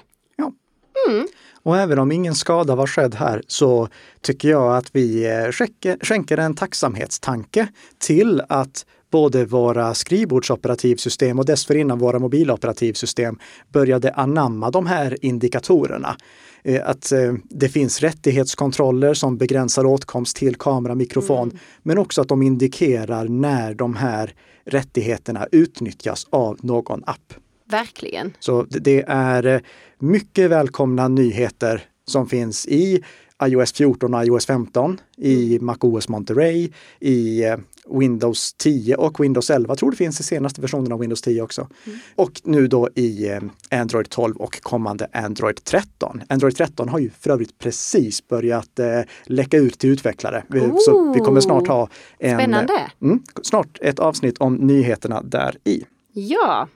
Mm. 1.08 1.26
Och 1.62 1.78
även 1.78 1.98
om 1.98 2.12
ingen 2.12 2.34
skada 2.34 2.74
var 2.74 2.86
skedd 2.86 3.14
här 3.14 3.42
så 3.46 3.88
tycker 4.20 4.48
jag 4.48 4.76
att 4.76 4.90
vi 4.92 5.26
eh, 5.26 5.66
skänker 6.02 6.38
en 6.38 6.54
tacksamhetstanke 6.54 7.68
till 7.98 8.42
att 8.48 8.86
både 9.10 9.44
våra 9.44 9.94
skrivbordsoperativsystem 9.94 11.38
och 11.38 11.44
dessförinnan 11.44 11.98
våra 11.98 12.18
mobiloperativsystem 12.18 13.38
började 13.72 14.12
anamma 14.12 14.70
de 14.70 14.86
här 14.86 15.24
indikatorerna. 15.24 16.16
Eh, 16.62 16.88
att 16.88 17.12
eh, 17.12 17.34
det 17.50 17.68
finns 17.68 18.00
rättighetskontroller 18.00 19.14
som 19.14 19.36
begränsar 19.36 19.86
åtkomst 19.86 20.36
till 20.36 20.56
kamera, 20.56 20.94
mikrofon, 20.94 21.48
mm. 21.48 21.58
men 21.82 21.98
också 21.98 22.20
att 22.20 22.28
de 22.28 22.42
indikerar 22.42 23.24
när 23.28 23.74
de 23.74 23.96
här 23.96 24.34
rättigheterna 24.64 25.46
utnyttjas 25.52 26.26
av 26.30 26.58
någon 26.62 27.02
app. 27.06 27.34
Verkligen. 27.70 28.32
Så 28.38 28.62
det 28.62 29.04
är 29.08 29.62
mycket 29.98 30.50
välkomna 30.50 31.08
nyheter 31.08 31.82
som 32.06 32.28
finns 32.28 32.66
i 32.66 33.02
iOS 33.44 33.72
14 33.72 34.14
och 34.14 34.26
iOS 34.26 34.46
15, 34.46 35.00
i 35.16 35.58
MacOS 35.60 36.08
Monterey, 36.08 36.70
i 37.00 37.44
eh, 37.44 37.56
Windows 37.90 38.52
10 38.52 38.96
och 38.96 39.20
Windows 39.24 39.50
11. 39.50 39.70
Jag 39.70 39.78
tror 39.78 39.90
det 39.90 39.96
finns 39.96 40.20
i 40.20 40.22
senaste 40.22 40.60
versionen 40.60 40.92
av 40.92 40.98
Windows 40.98 41.22
10 41.22 41.42
också. 41.42 41.68
Mm. 41.86 41.98
Och 42.14 42.40
nu 42.44 42.66
då 42.66 42.88
i 42.94 43.28
eh, 43.28 43.40
Android 43.70 44.10
12 44.10 44.36
och 44.36 44.60
kommande 44.62 45.08
Android 45.12 45.64
13. 45.64 46.22
Android 46.28 46.56
13 46.56 46.88
har 46.88 46.98
ju 46.98 47.10
för 47.10 47.30
övrigt 47.30 47.58
precis 47.58 48.28
börjat 48.28 48.78
eh, 48.78 49.00
läcka 49.24 49.56
ut 49.56 49.78
till 49.78 49.90
utvecklare. 49.90 50.44
Oh. 50.50 50.76
Så 50.78 51.12
vi 51.12 51.20
kommer 51.20 51.40
snart 51.40 51.68
ha 51.68 51.88
en, 52.18 52.38
Spännande. 52.38 52.90
Mm, 53.02 53.22
snart 53.42 53.78
ett 53.80 53.98
avsnitt 53.98 54.38
om 54.38 54.54
nyheterna 54.54 55.22
där 55.22 55.56
i. 55.64 55.84
Ja. 56.12 56.68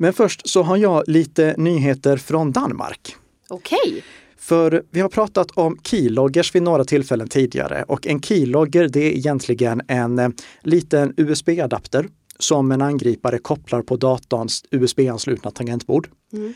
Men 0.00 0.12
först 0.12 0.48
så 0.48 0.62
har 0.62 0.76
jag 0.76 1.04
lite 1.06 1.54
nyheter 1.58 2.16
från 2.16 2.52
Danmark. 2.52 3.16
Okej. 3.48 3.78
Okay. 3.84 4.02
För 4.38 4.82
vi 4.90 5.00
har 5.00 5.08
pratat 5.08 5.50
om 5.50 5.78
keyloggers 5.82 6.54
vid 6.54 6.62
några 6.62 6.84
tillfällen 6.84 7.28
tidigare 7.28 7.84
och 7.88 8.06
en 8.06 8.22
keylogger 8.22 8.88
det 8.88 9.00
är 9.00 9.10
egentligen 9.10 9.82
en 9.88 10.18
eh, 10.18 10.28
liten 10.62 11.14
USB-adapter 11.16 12.08
som 12.38 12.72
en 12.72 12.82
angripare 12.82 13.38
kopplar 13.38 13.82
på 13.82 13.96
datorns 13.96 14.64
USB-anslutna 14.70 15.50
tangentbord. 15.50 16.08
Mm. 16.32 16.54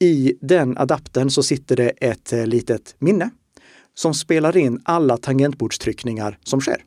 I 0.00 0.34
den 0.40 0.78
adaptern 0.78 1.30
så 1.30 1.42
sitter 1.42 1.76
det 1.76 1.88
ett 1.88 2.32
eh, 2.32 2.46
litet 2.46 2.94
minne 2.98 3.30
som 3.94 4.14
spelar 4.14 4.56
in 4.56 4.80
alla 4.84 5.16
tangentbordstryckningar 5.16 6.38
som 6.44 6.60
sker. 6.60 6.84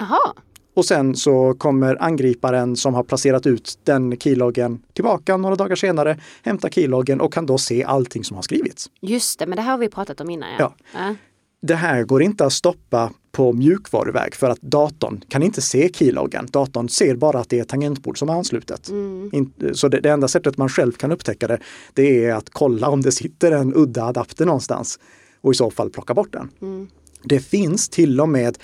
Aha. 0.00 0.34
Och 0.74 0.84
sen 0.84 1.16
så 1.16 1.54
kommer 1.58 2.02
angriparen 2.02 2.76
som 2.76 2.94
har 2.94 3.02
placerat 3.02 3.46
ut 3.46 3.78
den 3.84 4.16
keyloggen 4.16 4.82
tillbaka 4.92 5.36
några 5.36 5.56
dagar 5.56 5.76
senare, 5.76 6.18
hämtar 6.42 6.68
keyloggen 6.68 7.20
och 7.20 7.32
kan 7.32 7.46
då 7.46 7.58
se 7.58 7.84
allting 7.84 8.24
som 8.24 8.36
har 8.36 8.42
skrivits. 8.42 8.90
Just 9.00 9.38
det, 9.38 9.46
men 9.46 9.56
det 9.56 9.62
här 9.62 9.70
har 9.70 9.78
vi 9.78 9.88
pratat 9.88 10.20
om 10.20 10.30
innan. 10.30 10.48
Ja. 10.58 10.74
ja. 10.94 11.08
Äh. 11.08 11.14
Det 11.62 11.74
här 11.74 12.02
går 12.02 12.22
inte 12.22 12.46
att 12.46 12.52
stoppa 12.52 13.10
på 13.32 13.52
mjukvaruväg 13.52 14.34
för 14.34 14.50
att 14.50 14.60
datorn 14.60 15.20
kan 15.28 15.42
inte 15.42 15.62
se 15.62 15.90
keyloggen. 15.94 16.46
Datorn 16.50 16.88
ser 16.88 17.16
bara 17.16 17.38
att 17.38 17.48
det 17.48 17.58
är 17.58 17.64
tangentbord 17.64 18.18
som 18.18 18.28
är 18.28 18.32
anslutet. 18.32 18.88
Mm. 18.88 19.52
Så 19.72 19.88
det, 19.88 20.00
det, 20.00 20.10
enda 20.10 20.28
sättet 20.28 20.56
man 20.56 20.68
själv 20.68 20.92
kan 20.92 21.12
upptäcka 21.12 21.46
det, 21.46 21.58
det 21.92 22.24
är 22.24 22.34
att 22.34 22.50
kolla 22.50 22.88
om 22.88 23.02
det 23.02 23.12
sitter 23.12 23.52
en 23.52 23.74
udda 23.74 24.04
adapter 24.04 24.46
någonstans 24.46 24.98
och 25.40 25.52
i 25.52 25.54
så 25.54 25.70
fall 25.70 25.90
plocka 25.90 26.14
bort 26.14 26.32
den. 26.32 26.50
Mm. 26.62 26.88
Det 27.22 27.40
finns 27.40 27.88
till 27.88 28.20
och 28.20 28.28
med 28.28 28.58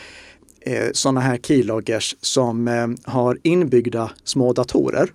eh, 0.60 0.88
sådana 0.92 1.20
här 1.20 1.36
keyloggers 1.36 2.16
som 2.20 2.68
eh, 2.68 2.86
har 3.04 3.38
inbyggda 3.42 4.10
små 4.24 4.52
datorer 4.52 5.10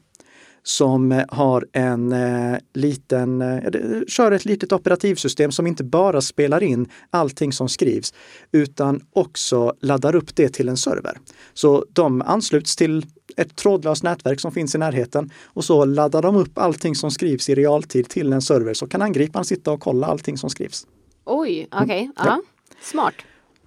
som 0.66 1.12
eh, 1.12 1.26
har 1.28 1.66
en 1.72 2.12
eh, 2.12 2.58
liten, 2.74 3.42
eh, 3.42 4.02
kör 4.08 4.32
ett 4.32 4.46
litet 4.46 4.74
operativsystem 4.74 5.52
som 5.52 5.68
inte 5.68 5.84
bara 5.84 6.22
spelar 6.22 6.64
in 6.64 6.90
allting 7.10 7.54
som 7.54 7.70
skrivs 7.70 8.14
utan 8.52 9.02
också 9.14 9.74
laddar 9.82 10.16
upp 10.16 10.36
det 10.36 10.50
till 10.50 10.70
en 10.70 10.78
server. 10.78 11.18
Så 11.54 11.86
de 11.90 12.22
ansluts 12.22 12.76
till 12.76 13.06
ett 13.38 13.56
trådlöst 13.56 14.04
nätverk 14.04 14.40
som 14.40 14.52
finns 14.52 14.76
i 14.76 14.78
närheten 14.78 15.32
och 15.44 15.66
så 15.66 15.86
laddar 15.86 16.22
de 16.22 16.36
upp 16.36 16.58
allting 16.58 16.96
som 16.96 17.12
skrivs 17.12 17.50
i 17.50 17.56
realtid 17.56 18.10
till 18.10 18.34
en 18.34 18.42
server 18.42 18.74
så 18.74 18.88
kan 18.88 19.02
angriparen 19.02 19.46
sitta 19.46 19.72
och 19.72 19.80
kolla 19.80 20.08
allting 20.08 20.38
som 20.38 20.50
skrivs. 20.50 20.88
Oj, 21.26 21.68
okej, 21.72 21.84
okay. 21.84 22.00
mm. 22.00 22.14
ja. 22.16 22.42
smart 22.82 23.16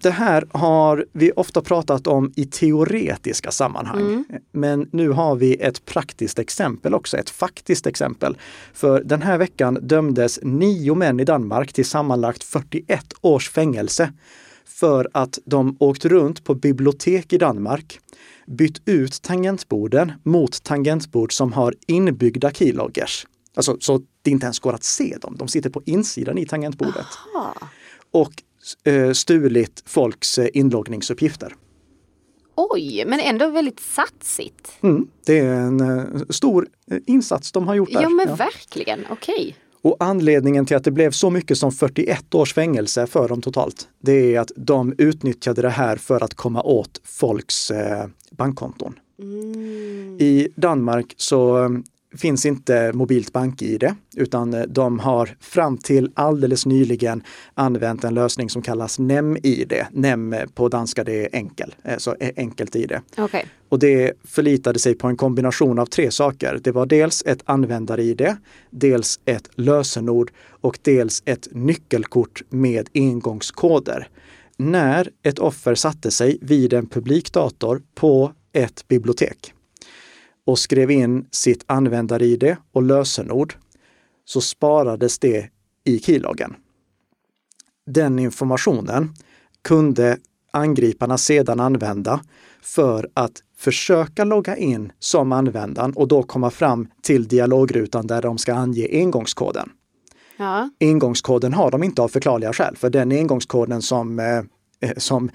det 0.03 0.11
här 0.11 0.47
har 0.51 1.07
vi 1.13 1.33
ofta 1.37 1.63
pratat 1.63 2.07
om 2.07 2.33
i 2.37 2.45
teoretiska 2.45 3.51
sammanhang. 3.51 4.01
Mm. 4.01 4.25
Men 4.53 4.89
nu 4.93 5.09
har 5.09 5.37
vi 5.37 5.55
ett 5.55 5.85
praktiskt 5.85 6.39
exempel 6.39 6.95
också, 6.95 7.17
ett 7.17 7.31
faktiskt 7.31 7.87
exempel. 7.87 8.37
För 8.73 9.03
den 9.05 9.23
här 9.23 9.39
veckan 9.39 9.79
dömdes 9.83 10.39
nio 10.43 10.95
män 10.95 11.21
i 11.21 11.25
Danmark 11.25 11.73
till 11.73 11.87
sammanlagt 11.87 12.45
41 12.45 13.05
års 13.21 13.51
fängelse 13.51 14.13
för 14.67 15.09
att 15.13 15.39
de 15.45 15.77
åkt 15.81 16.05
runt 16.05 16.45
på 16.45 16.55
bibliotek 16.55 17.33
i 17.33 17.39
Danmark, 17.39 18.01
bytt 18.47 18.83
ut 18.85 19.23
tangentborden 19.23 20.13
mot 20.23 20.63
tangentbord 20.63 21.33
som 21.33 21.53
har 21.53 21.75
inbyggda 21.87 22.51
keyloggers. 22.51 23.27
Alltså 23.55 23.77
så 23.81 24.01
det 24.23 24.31
inte 24.31 24.47
ens 24.47 24.59
går 24.59 24.73
att 24.73 24.85
se 24.85 25.17
dem. 25.21 25.37
De 25.39 25.49
sitter 25.49 25.71
på 25.71 25.83
insidan 25.87 26.39
i 26.39 26.47
tangentbordet. 26.47 27.07
Aha. 27.37 27.55
Och 28.11 28.33
stulit 29.13 29.83
folks 29.87 30.39
eh, 30.39 30.49
inloggningsuppgifter. 30.53 31.55
Oj, 32.55 33.05
men 33.07 33.21
ändå 33.21 33.51
väldigt 33.51 33.81
satsigt. 33.81 34.73
Mm, 34.81 35.09
det 35.27 35.39
är 35.39 35.55
en 35.55 35.81
uh, 35.81 36.23
stor 36.29 36.69
insats 37.07 37.53
de 37.53 37.69
har 37.69 37.75
gjort 37.75 37.93
där. 37.93 38.03
Ja 38.03 38.09
men 38.09 38.29
ja. 38.29 38.35
verkligen, 38.35 39.01
okej. 39.11 39.35
Okay. 39.35 39.53
Och 39.83 39.97
anledningen 40.01 40.67
till 40.67 40.77
att 40.77 40.85
det 40.85 40.91
blev 40.91 41.11
så 41.11 41.31
mycket 41.31 41.59
som 41.59 41.73
41 41.73 42.35
års 42.35 42.55
fängelse 42.55 43.07
för 43.07 43.29
dem 43.29 43.43
totalt, 43.43 43.89
det 43.99 44.35
är 44.35 44.41
att 44.41 44.53
de 44.57 44.95
utnyttjade 44.99 45.63
det 45.63 45.71
här 45.71 45.97
för 45.97 46.25
att 46.25 46.35
komma 46.35 46.63
åt 46.63 47.01
folks 47.05 47.71
eh, 47.71 48.07
bankkonton. 48.31 48.95
Mm. 49.23 50.17
I 50.21 50.49
Danmark 50.57 51.15
så 51.17 51.69
finns 52.19 52.47
inte 52.47 52.93
mobilt 52.95 53.33
bank-id 53.33 53.95
utan 54.17 54.55
eh, 54.55 54.63
de 54.63 54.99
har 54.99 55.37
fram 55.41 55.79
till 55.79 56.11
alldeles 56.15 56.67
nyligen 56.67 57.23
använt 57.55 58.05
en 58.05 58.15
lösning 58.15 58.51
som 58.51 58.63
kallas 58.63 58.99
NEM-id. 58.99 59.73
NEM 59.93 60.35
på 60.55 60.69
danska 60.69 61.05
det 61.05 61.25
är 61.25 61.29
enkel, 61.33 61.75
eh, 61.85 61.97
så 61.99 62.17
enkelt 62.37 62.77
ID. 62.77 62.93
Okay. 63.17 63.43
Och 63.69 63.79
det 63.79 64.13
förlitade 64.25 64.79
sig 64.79 64.95
på 64.95 65.09
en 65.09 65.17
kombination 65.17 65.79
av 65.79 65.87
tre 65.87 66.11
saker. 66.11 66.61
Det 66.63 66.73
var 66.73 66.87
dels 66.87 67.23
ett 67.27 67.43
användar-id, 67.45 68.37
dels 68.71 69.21
ett 69.25 69.51
lösenord 69.55 70.31
och 70.61 70.79
dels 70.83 71.23
ett 71.25 71.49
nyckelkort 71.53 72.43
med 72.51 72.89
engångskoder. 72.95 74.09
När 74.57 75.11
ett 75.23 75.39
offer 75.39 75.75
satte 75.75 76.11
sig 76.11 76.39
vid 76.41 76.73
en 76.73 76.87
publik 76.87 77.33
dator 77.33 77.83
på 77.95 78.33
ett 78.53 78.89
bibliotek 78.89 79.55
och 80.49 80.59
skrev 80.59 80.91
in 80.91 81.27
sitt 81.31 81.65
användar-id 81.67 82.57
och 82.73 82.83
lösenord 82.83 83.55
så 84.25 84.41
sparades 84.41 85.19
det 85.19 85.51
i 85.85 85.99
keyloggen. 85.99 86.55
Den 87.87 88.19
informationen 88.19 89.15
kunde 89.63 90.19
angriparna 90.53 91.19
sedan 91.19 91.61
använda 91.61 92.21
för 92.63 93.09
att 93.15 93.33
försöka 93.57 94.25
logga 94.25 94.57
in 94.57 94.93
som 94.99 95.33
användaren 95.33 95.93
och 95.93 96.09
då 96.09 96.23
komma 96.23 96.51
fram 96.51 96.89
till 97.03 97.29
dialogrutan 97.29 98.07
där 98.07 98.23
de 98.23 98.39
ska 98.39 98.55
ange 98.55 98.89
engångskoden. 98.93 99.71
Ja. 100.37 100.71
Engångskoden 100.81 101.53
har 101.53 101.71
de 101.71 101.83
inte 101.83 102.03
av 102.03 102.09
förklarliga 102.09 102.53
skäl, 102.53 102.77
för 102.77 102.91
den 102.91 103.13
engångskoden 103.13 103.83
som, 103.83 104.19
eh, 104.19 104.39
eh 104.81 104.97
som 104.97 105.31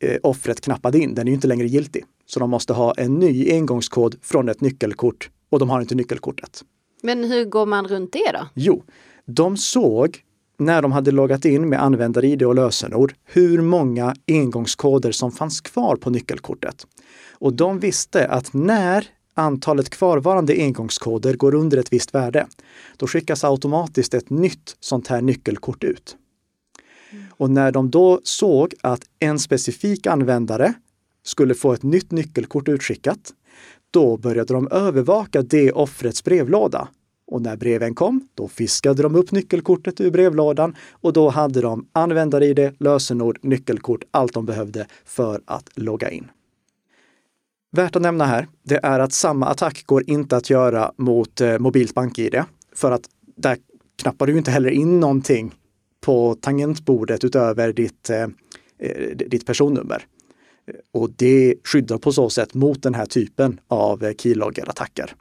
eh, 0.00 0.18
offret 0.22 0.60
knappade 0.60 0.98
in, 0.98 1.14
den 1.14 1.28
är 1.28 1.32
inte 1.32 1.48
längre 1.48 1.66
giltig. 1.66 2.04
Så 2.30 2.40
de 2.40 2.50
måste 2.50 2.72
ha 2.72 2.94
en 2.96 3.14
ny 3.14 3.52
engångskod 3.52 4.16
från 4.22 4.48
ett 4.48 4.60
nyckelkort 4.60 5.30
och 5.50 5.58
de 5.58 5.70
har 5.70 5.80
inte 5.80 5.94
nyckelkortet. 5.94 6.64
Men 7.02 7.24
hur 7.24 7.44
går 7.44 7.66
man 7.66 7.88
runt 7.88 8.12
det 8.12 8.32
då? 8.32 8.48
Jo, 8.54 8.82
de 9.24 9.56
såg 9.56 10.22
när 10.58 10.82
de 10.82 10.92
hade 10.92 11.10
loggat 11.10 11.44
in 11.44 11.68
med 11.68 11.82
användar-id 11.82 12.42
och 12.42 12.54
lösenord 12.54 13.14
hur 13.24 13.62
många 13.62 14.14
engångskoder 14.28 15.12
som 15.12 15.32
fanns 15.32 15.60
kvar 15.60 15.96
på 15.96 16.10
nyckelkortet. 16.10 16.86
Och 17.32 17.52
de 17.52 17.78
visste 17.78 18.26
att 18.26 18.54
när 18.54 19.06
antalet 19.34 19.90
kvarvarande 19.90 20.52
engångskoder 20.52 21.34
går 21.34 21.54
under 21.54 21.78
ett 21.78 21.92
visst 21.92 22.14
värde, 22.14 22.46
då 22.96 23.06
skickas 23.06 23.44
automatiskt 23.44 24.14
ett 24.14 24.30
nytt 24.30 24.76
sånt 24.80 25.08
här 25.08 25.22
nyckelkort 25.22 25.84
ut. 25.84 26.16
Och 27.30 27.50
när 27.50 27.72
de 27.72 27.90
då 27.90 28.20
såg 28.22 28.74
att 28.80 29.00
en 29.18 29.38
specifik 29.38 30.06
användare 30.06 30.74
skulle 31.28 31.54
få 31.54 31.72
ett 31.72 31.82
nytt 31.82 32.10
nyckelkort 32.10 32.68
utskickat, 32.68 33.34
då 33.90 34.16
började 34.16 34.54
de 34.54 34.68
övervaka 34.68 35.42
det 35.42 35.72
offrets 35.72 36.24
brevlåda. 36.24 36.88
Och 37.26 37.42
när 37.42 37.56
breven 37.56 37.94
kom, 37.94 38.28
då 38.34 38.48
fiskade 38.48 39.02
de 39.02 39.14
upp 39.14 39.30
nyckelkortet 39.32 40.00
ur 40.00 40.10
brevlådan 40.10 40.76
och 40.90 41.12
då 41.12 41.28
hade 41.28 41.60
de 41.60 41.86
användar-id, 41.92 42.72
lösenord, 42.78 43.38
nyckelkort, 43.42 44.04
allt 44.10 44.32
de 44.32 44.46
behövde 44.46 44.86
för 45.04 45.40
att 45.44 45.70
logga 45.74 46.10
in. 46.10 46.30
Värt 47.72 47.96
att 47.96 48.02
nämna 48.02 48.24
här, 48.24 48.48
det 48.62 48.80
är 48.82 49.00
att 49.00 49.12
samma 49.12 49.46
attack 49.46 49.86
går 49.86 50.10
inte 50.10 50.36
att 50.36 50.50
göra 50.50 50.92
mot 50.96 51.40
eh, 51.40 51.58
mobilt 51.58 51.94
bank-id. 51.94 52.42
För 52.74 52.90
att 52.92 53.02
där 53.36 53.56
knappar 54.02 54.26
du 54.26 54.38
inte 54.38 54.50
heller 54.50 54.70
in 54.70 55.00
någonting 55.00 55.54
på 56.00 56.34
tangentbordet 56.34 57.24
utöver 57.24 57.72
ditt, 57.72 58.10
eh, 58.10 58.22
eh 58.78 59.16
ditt 59.16 59.46
personnummer. 59.46 60.06
Och 60.92 61.10
det 61.10 61.54
skyddar 61.64 61.98
på 61.98 62.12
så 62.12 62.30
sätt 62.30 62.54
mot 62.54 62.82
den 62.82 62.94
här 62.94 63.06
typen 63.06 63.60
av 63.68 64.12
keylogger-attacker. 64.12 65.14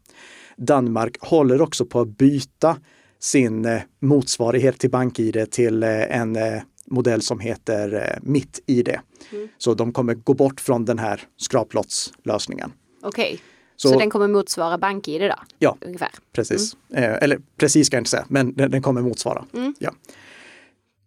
Danmark 0.58 1.18
håller 1.20 1.62
också 1.62 1.86
på 1.86 2.00
att 2.00 2.08
byta 2.08 2.78
sin 3.20 3.66
eh, 3.66 3.82
motsvarighet 4.00 4.80
till 4.80 4.90
BankID 4.90 5.52
till 5.52 5.84
eh, 5.84 6.20
en 6.20 6.36
eh, 6.36 6.62
modell 6.86 7.22
som 7.22 7.40
heter 7.40 8.20
MittID. 8.22 8.90
Mm. 9.32 9.48
Så 9.58 9.74
de 9.74 9.94
kommer 9.94 10.14
gå 10.14 10.34
bort 10.34 10.62
från 10.62 10.86
den 10.86 11.00
här 11.00 11.22
skraplottslösningen. 11.38 12.72
Okej, 13.02 13.26
okay. 13.26 13.38
så, 13.76 13.90
så, 13.90 14.00
den 14.00 14.10
kommer 14.10 14.28
motsvara 14.28 14.78
BankID 14.78 15.22
då? 15.22 15.36
Ja, 15.60 15.78
ungefär. 15.82 16.10
precis. 16.34 16.78
Mm. 16.94 17.18
Eller 17.22 17.40
precis 17.58 17.88
ska 17.88 17.96
jag 17.98 18.02
inte 18.02 18.10
säga, 18.10 18.26
men 18.30 18.54
den, 18.54 18.72
den 18.72 18.82
kommer 18.82 19.02
motsvara. 19.02 19.46
Mm. 19.54 19.76
Ja. 19.80 19.92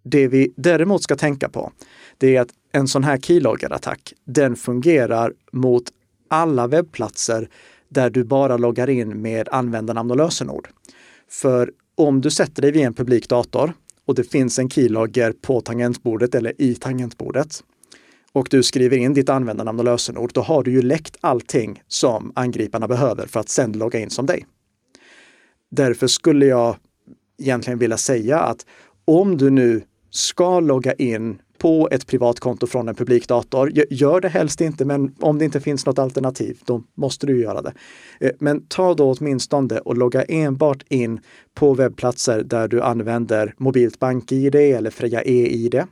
Det 0.03 0.29
vi 0.29 0.53
däremot 0.57 1.03
ska 1.03 1.17
tänka 1.17 1.49
på, 1.49 1.73
det 2.19 2.37
är 2.37 2.41
att 2.41 2.51
en 2.73 2.89
sån 2.89 3.05
här 3.05 3.19
keyloggerattack, 3.19 4.13
den 4.25 4.57
fungerar 4.57 5.33
mot 5.53 5.85
alla 6.29 6.67
webbplatser 6.67 7.49
där 7.89 8.11
du 8.11 8.25
bara 8.25 8.57
loggar 8.57 8.91
in 8.91 9.23
med 9.23 9.49
användarnamn 9.49 10.11
och 10.11 10.17
lösenord. 10.17 10.69
För 11.29 11.73
om 11.95 12.21
du 12.21 12.31
sätter 12.31 12.63
dig 12.63 12.73
vid 12.73 12.83
en 12.83 12.95
publik 12.95 13.29
dator 13.29 13.73
och 14.05 14.15
det 14.15 14.25
finns 14.25 14.59
en 14.59 14.71
keylogger 14.71 15.33
på 15.33 15.61
tangentbordet 15.61 16.35
eller 16.35 16.63
i 16.63 16.75
tangentbordet 16.75 17.65
och 18.33 18.49
du 18.51 18.63
skriver 18.63 18.97
in 18.97 19.15
ditt 19.15 19.29
användarnamn 19.29 19.79
och 19.79 19.85
lösenord, 19.85 20.31
då 20.35 20.41
har 20.41 20.63
du 20.63 20.71
ju 20.71 20.83
läckt 20.83 21.17
allting 21.21 21.83
som 21.89 22.33
angriparna 22.35 22.89
behöver 22.89 23.27
för 23.27 23.41
att 23.41 23.49
sedan 23.49 23.73
logga 23.73 23.99
in 23.99 24.11
som 24.11 24.27
dig. 24.27 24.47
Därför 25.71 26.07
skulle 26.07 26.47
jag 26.47 26.77
egentligen 27.39 27.79
vilja 27.79 27.97
säga 27.97 28.41
att 28.41 28.67
om 29.05 29.37
du 29.37 29.51
nu 29.51 29.83
ska 30.11 30.61
logga 30.61 30.93
in 30.93 31.39
på 31.61 31.89
ett 31.91 32.07
privat 32.07 32.41
konto 32.41 32.67
från 32.67 32.89
en 32.89 32.95
publik 32.95 33.29
dator. 33.29 33.73
Gör 33.91 34.21
det 34.21 34.29
helst 34.29 34.61
inte, 34.61 34.85
men 34.85 35.15
om 35.21 35.39
det 35.39 35.45
inte 35.45 35.61
finns 35.61 35.87
något 35.87 35.99
alternativ, 35.99 36.59
då 36.65 36.83
måste 36.95 37.27
du 37.27 37.41
göra 37.41 37.63
det. 37.63 37.73
Eh, 38.21 38.31
men 38.39 38.67
ta 38.67 38.95
då 38.95 39.15
åtminstone 39.15 39.79
och 39.79 39.97
logga 39.97 40.23
enbart 40.23 40.83
in 40.89 41.21
på 41.55 41.75
webbplatser 41.75 42.43
där 42.43 42.69
du 42.69 42.83
använder 42.83 43.55
mobilt 43.59 43.99
bank-id 43.99 44.55
eller 44.55 44.91
Freja 44.91 45.23
e-id. 45.23 45.83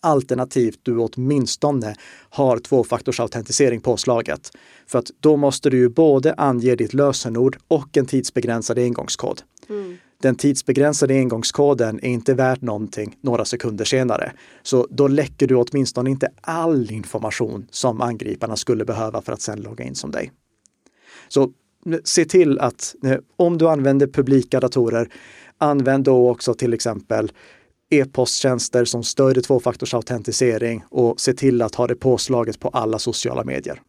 Alternativt 0.00 0.80
du 0.82 0.98
åtminstone 0.98 1.94
har 2.30 2.58
tvåfaktorsautentisering 2.58 3.80
påslaget. 3.80 4.50
För 4.86 4.98
att 4.98 5.10
då 5.20 5.36
måste 5.36 5.70
du 5.70 5.78
ju 5.78 5.88
både 5.88 6.34
ange 6.34 6.74
ditt 6.74 6.94
lösenord 6.94 7.58
och 7.68 7.96
en 7.96 8.06
tidsbegränsad 8.06 8.78
engångskod. 8.78 9.42
Mm 9.68 9.96
den 10.22 10.34
tidsbegränsade 10.34 11.14
engångskoden 11.14 12.00
är 12.02 12.08
inte 12.08 12.34
värd 12.34 12.62
någonting 12.62 13.16
några 13.20 13.44
sekunder 13.44 13.84
senare. 13.84 14.32
Så 14.62 14.86
då 14.90 15.08
läcker 15.08 15.46
du 15.46 15.54
åtminstone 15.54 16.10
inte 16.10 16.28
all 16.40 16.90
information 16.90 17.66
som 17.70 18.00
angriparna 18.00 18.56
skulle 18.56 18.84
behöva 18.84 19.22
för 19.22 19.32
att 19.32 19.40
sedan 19.40 19.60
logga 19.60 19.84
in 19.84 19.94
som 19.94 20.10
dig. 20.10 20.32
Så 21.28 21.42
eh, 21.42 21.98
se 22.04 22.24
till 22.24 22.58
att 22.58 22.94
eh, 23.04 23.16
om 23.36 23.58
du 23.58 23.68
använder 23.68 24.06
publika 24.06 24.60
datorer, 24.60 25.08
använd 25.58 26.04
då 26.04 26.30
också 26.30 26.54
till 26.54 26.74
exempel 26.74 27.32
e-posttjänster 27.90 28.84
som 28.84 29.04
stödjer 29.04 29.42
tvåfaktorsautentisering 29.42 30.84
och 30.90 31.20
se 31.20 31.32
till 31.32 31.62
att 31.62 31.74
ha 31.74 31.86
det 31.86 31.94
påslaget 31.94 32.60
på 32.60 32.68
alla 32.68 32.98
sociala 32.98 33.44
medier. 33.44 33.82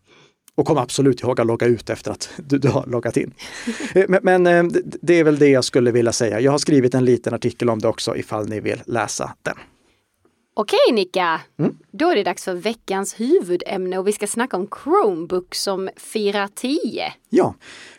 Och 0.60 0.66
kom 0.66 0.78
absolut 0.78 1.22
ihåg 1.22 1.42
att 1.42 1.48
logga 1.48 1.68
ut 1.68 1.90
efter 1.90 2.12
att 2.12 2.30
du, 2.38 2.58
du 2.58 2.68
har 2.68 2.86
loggat 2.86 3.18
in. 3.18 3.34
Eh, 3.96 4.06
men, 4.08 4.20
men, 4.24 4.48
eh, 4.48 4.82
det 5.02 5.20
är 5.20 5.24
väl 5.24 5.40
det 5.40 5.48
jag 5.48 5.64
skulle 5.64 5.92
vilja 5.92 6.12
säga. 6.12 6.40
Jag 6.40 6.52
har 6.52 6.58
skrivit 6.58 6.94
en 6.94 7.06
liten 7.06 7.34
artikel 7.34 7.70
om 7.70 7.80
det 7.80 7.88
också 7.88 8.18
ifall 8.18 8.50
ni 8.50 8.60
vill 8.60 8.82
läsa 8.86 9.36
den. 9.42 9.56
Okej 10.54 10.80
Nicka, 10.94 11.42
mm. 11.60 11.78
då 11.92 12.10
är 12.10 12.16
det 12.16 12.24
dags 12.24 12.44
för 12.44 12.54
veckans 12.54 13.20
huvudämne 13.20 13.98
och 13.98 14.08
vi 14.08 14.12
ska 14.12 14.28
snacka 14.28 14.58
om 14.58 14.68
Chromebooks 14.84 15.62
som 15.62 15.90
firar 15.98 16.50
10. 16.56 17.14
Ja, 17.30 17.56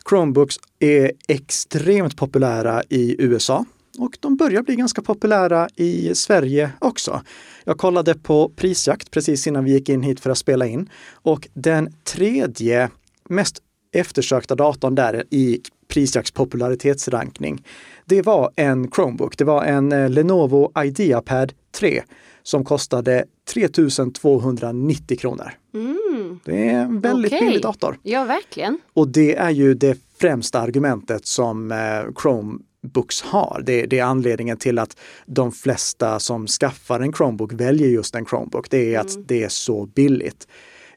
Chromebooks 0.08 0.56
är 0.78 1.12
extremt 1.28 2.16
populära 2.16 2.82
i 2.88 3.16
USA 3.18 3.64
och 4.00 4.16
de 4.20 4.36
börjar 4.36 4.62
bli 4.62 4.76
ganska 4.76 5.02
populära 5.02 5.68
i 5.76 6.14
Sverige 6.14 6.70
också. 6.78 7.22
Jag 7.64 7.78
kollade 7.78 8.14
på 8.14 8.48
Prisjakt 8.56 9.10
precis 9.10 9.46
innan 9.46 9.64
vi 9.64 9.72
gick 9.72 9.88
in 9.88 10.02
hit 10.02 10.20
för 10.20 10.30
att 10.30 10.38
spela 10.38 10.66
in 10.66 10.90
och 11.12 11.48
den 11.54 11.92
tredje 12.04 12.90
mest 13.28 13.62
eftersökta 13.92 14.54
datorn 14.54 14.94
där 14.94 15.24
i 15.30 15.60
Prisjakts 15.88 16.30
popularitetsrankning, 16.30 17.64
det 18.04 18.22
var 18.22 18.50
en 18.56 18.90
Chromebook. 18.90 19.38
Det 19.38 19.44
var 19.44 19.64
en 19.64 19.92
eh, 19.92 20.10
Lenovo 20.10 20.72
IdeaPad 20.84 21.52
3 21.72 22.02
som 22.42 22.64
kostade 22.64 23.24
3290 23.52 25.18
kronor. 25.18 25.52
Mm. 25.74 26.40
Det 26.44 26.68
är 26.68 26.74
en 26.74 27.00
väldigt 27.00 27.32
okay. 27.32 27.46
billig 27.46 27.62
dator. 27.62 27.98
Ja, 28.02 28.24
verkligen. 28.24 28.78
Och 28.92 29.08
det 29.08 29.36
är 29.36 29.50
ju 29.50 29.74
det 29.74 29.98
främsta 30.20 30.60
argumentet 30.60 31.26
som 31.26 31.72
eh, 31.72 31.78
Chrome 32.22 32.58
Books 32.82 33.22
har. 33.22 33.62
Det, 33.66 33.86
det, 33.86 33.98
är 33.98 34.04
anledningen 34.04 34.56
till 34.56 34.78
att 34.78 34.96
de 35.26 35.52
flesta 35.52 36.20
som 36.20 36.46
skaffar 36.46 37.00
en 37.00 37.12
Chromebook 37.12 37.52
väljer 37.52 37.88
just 37.88 38.14
en 38.14 38.26
Chromebook. 38.26 38.70
Det 38.70 38.94
är 38.94 38.98
att 38.98 39.14
mm. 39.14 39.24
det 39.28 39.42
är 39.42 39.48
så 39.48 39.86
billigt. 39.86 40.46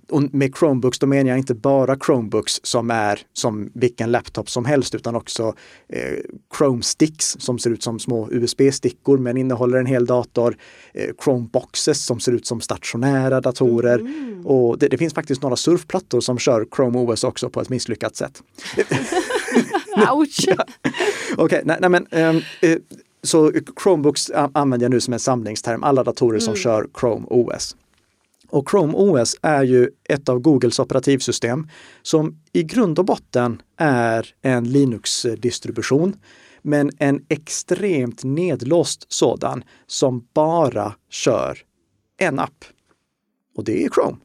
Och 0.09 0.33
med 0.33 0.55
Chromebooks 0.55 0.99
då 0.99 1.07
menar 1.07 1.29
jag 1.29 1.37
inte 1.37 1.53
bara 1.53 1.97
Chromebooks 2.05 2.59
som 2.63 2.91
är 2.91 3.19
som 3.33 3.71
vilken 3.73 4.11
laptop 4.11 4.49
som 4.49 4.65
helst 4.65 4.95
utan 4.95 5.15
också 5.15 5.55
eh, 5.89 6.17
Chrome 6.57 6.83
Sticks 6.83 7.35
som 7.39 7.59
ser 7.59 7.69
ut 7.69 7.83
som 7.83 7.99
små 7.99 8.29
USB-stickor 8.31 9.17
men 9.17 9.37
innehåller 9.37 9.77
en 9.77 9.85
hel 9.85 10.05
dator. 10.05 10.57
Eh, 10.93 11.09
Chromeboxes 11.23 12.05
som 12.05 12.19
ser 12.19 12.31
ut 12.31 12.47
som 12.47 12.61
stationära 12.61 13.41
datorer. 13.41 13.99
Mm. 13.99 14.47
Och 14.47 14.77
det, 14.77 14.87
det, 14.87 14.97
finns 14.97 15.13
faktiskt 15.13 15.41
några 15.41 15.55
surfplattor 15.55 16.21
som 16.21 16.37
kör 16.37 16.67
Chrome 16.75 16.99
OS 16.99 17.23
också 17.23 17.49
på 17.49 17.61
ett 17.61 17.69
misslyckat 17.69 18.15
sätt. 18.15 18.43
Ouch! 19.95 20.39
ja. 20.47 20.65
Okej, 20.83 21.45
okay, 21.45 21.61
nej, 21.65 21.77
nej, 21.81 21.89
men 21.89 22.07
um, 22.11 22.35
uh, 22.35 22.77
så 23.23 23.51
Chromebooks 23.83 24.31
använder 24.53 24.85
jag 24.85 24.91
nu 24.91 25.01
som 25.01 25.13
en 25.13 25.19
samlingsterm, 25.19 25.83
alla 25.83 26.03
datorer 26.03 26.39
som 26.39 26.51
mm. 26.51 26.61
kör 26.61 26.87
Chrome 26.99 27.25
OS. 27.29 27.75
Och 28.49 28.69
Chrome 28.69 28.93
OS 28.93 29.35
är 29.41 29.63
ju 29.63 29.89
ett 30.09 30.29
av 30.29 30.39
Googles 30.39 30.79
operativsystem 30.79 31.67
som 32.01 32.39
i 32.53 32.63
grund 32.63 32.99
och 32.99 33.05
botten 33.05 33.61
är 33.77 34.33
en 34.41 34.63
Linux-distribution, 34.63 36.15
men 36.61 36.91
en 36.99 37.25
extremt 37.29 38.23
nedlåst 38.23 39.05
sådan 39.09 39.63
som 39.87 40.27
bara 40.33 40.93
kör 41.09 41.57
en 42.17 42.39
app. 42.39 42.65
Och 43.55 43.63
det 43.63 43.83
är 43.85 43.89
Chrome. 43.89 44.17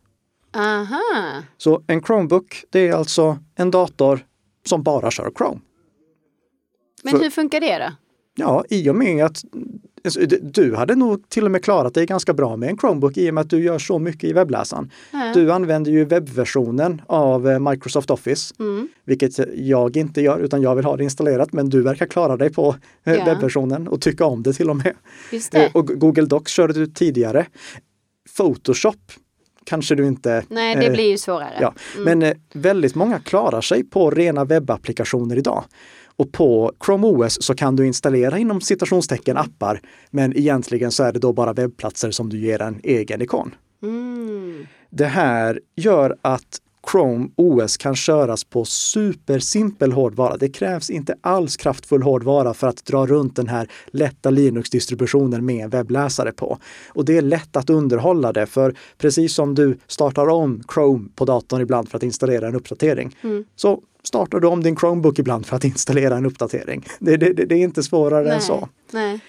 Aha. 0.57 1.43
Så 1.59 1.83
en 1.87 2.03
Chromebook, 2.03 2.65
det 2.71 2.89
är 2.89 2.93
alltså 2.93 3.39
en 3.55 3.71
dator 3.71 4.27
som 4.69 4.83
bara 4.83 5.11
kör 5.11 5.31
Chrome. 5.39 5.61
Men 7.03 7.11
För, 7.11 7.23
hur 7.23 7.31
funkar 7.31 7.61
det 7.61 7.79
då? 7.79 7.93
Ja, 8.35 8.65
i 8.69 8.89
och 8.89 8.97
med 8.97 9.25
att 9.25 9.45
alltså, 10.05 10.21
du 10.43 10.75
hade 10.75 10.95
nog 10.95 11.29
till 11.29 11.45
och 11.45 11.51
med 11.51 11.65
klarat 11.65 11.95
dig 11.95 12.07
ganska 12.07 12.35
bra 12.35 12.57
med 12.57 12.69
en 12.69 12.79
Chromebook 12.79 13.17
i 13.17 13.31
och 13.31 13.35
med 13.35 13.43
att 13.43 13.51
du 13.51 13.63
gör 13.65 13.79
så 13.79 13.99
mycket 13.99 14.25
i 14.25 14.33
webbläsaren. 14.33 14.91
Mm. 15.13 15.33
Du 15.33 15.53
använder 15.53 15.91
ju 15.91 16.05
webbversionen 16.05 17.03
av 17.07 17.49
eh, 17.49 17.59
Microsoft 17.59 18.11
Office, 18.11 18.55
mm. 18.59 18.89
vilket 19.05 19.39
jag 19.55 19.97
inte 19.97 20.21
gör 20.21 20.41
utan 20.41 20.63
jag 20.63 20.77
vill 20.77 20.85
ha 20.85 20.97
det 20.97 21.05
installerat. 21.05 21.53
Men 21.53 21.69
du 21.69 21.83
verkar 21.83 22.07
klara 22.07 22.37
dig 22.37 22.53
på 22.53 22.77
eh, 23.05 23.15
ja. 23.15 23.25
webbversionen 23.25 23.89
och 23.89 24.01
tycka 24.01 24.25
om 24.25 24.43
det 24.43 24.53
till 24.53 24.71
och 24.71 24.77
med. 24.77 24.95
Eh, 25.53 25.71
och 25.75 25.87
Google 25.87 26.27
Docs 26.27 26.53
körde 26.53 26.73
du 26.73 26.87
tidigare. 26.87 27.47
Photoshop 28.37 29.13
kanske 29.69 29.95
du 29.95 30.07
inte... 30.07 30.45
Nej, 30.49 30.77
det 30.77 30.91
blir 30.91 31.11
ju 31.11 31.19
svårare. 31.19 31.59
Ja. 31.61 31.75
Mm. 31.97 32.19
Men 32.19 32.35
väldigt 32.53 32.95
många 32.95 33.19
klarar 33.19 33.61
sig 33.61 33.85
på 33.85 34.11
rena 34.11 34.45
webbapplikationer 34.45 35.37
idag. 35.37 35.65
Och 36.17 36.33
på 36.33 36.73
Chrome 36.85 37.07
OS 37.07 37.43
så 37.43 37.55
kan 37.55 37.77
du 37.77 37.87
installera 37.87 38.39
inom 38.39 38.61
citationstecken 38.61 39.37
appar, 39.37 39.81
men 40.11 40.37
egentligen 40.37 40.91
så 40.91 41.05
är 41.05 41.13
det 41.13 41.19
då 41.19 41.33
bara 41.33 41.53
webbplatser 41.53 42.11
som 42.11 42.29
du 42.29 42.39
ger 42.39 42.63
en 42.63 42.81
egen 42.83 43.23
ikon. 43.23 43.55
Mm. 43.83 44.67
Det 44.91 45.07
här 45.07 45.61
gör 45.77 46.17
att 46.23 46.61
Chrome 46.87 47.29
OS 47.37 47.77
kan 47.77 47.97
köras 47.97 48.45
på 48.45 48.65
supersimpel 48.65 49.93
hårdvara. 49.93 50.37
Det 50.37 50.49
krävs 50.49 50.91
inte 50.91 51.15
alls 51.21 51.57
kraftfull 51.57 52.03
hårdvara 52.03 52.55
för 52.55 52.67
att 52.67 52.85
dra 52.85 53.07
runt 53.07 53.37
den 53.37 53.49
här 53.49 53.69
lätta 53.87 54.31
Linux-distributionen 54.31 55.47
med 55.47 55.65
en 55.65 55.71
webbläsare 55.71 56.33
på. 56.33 56.59
Och 56.89 57.05
det 57.05 57.17
är 57.17 57.23
lätt 57.23 57.57
att 57.57 57.71
underhålla 57.71 58.33
det, 58.33 58.47
för 58.47 58.75
precis 58.99 59.35
som 59.35 59.55
du 59.55 59.79
startar 59.87 60.29
om 60.29 60.63
Chrome 60.75 61.09
på 61.15 61.25
datorn 61.25 61.61
ibland 61.61 61.89
för 61.89 61.97
att 61.97 62.03
installera 62.03 62.49
en 62.49 62.55
uppdatering, 62.55 63.17
mm. 63.23 63.45
så 63.57 63.81
startar 64.03 64.41
du 64.41 64.47
om 64.47 64.63
din 64.63 64.77
Chromebook 64.77 65.19
ibland 65.19 65.47
för 65.47 65.57
att 65.57 65.65
installera 65.65 66.17
en 66.17 66.27
uppdatering. 66.27 66.85
Det, 66.99 67.17
det, 67.17 67.33
det 67.33 67.55
är 67.55 67.65
inte 67.65 67.83
svårare 67.83 68.25
Nej. 68.25 68.35
än 68.35 68.41
så. 68.41 68.69
Nej. 68.91 69.21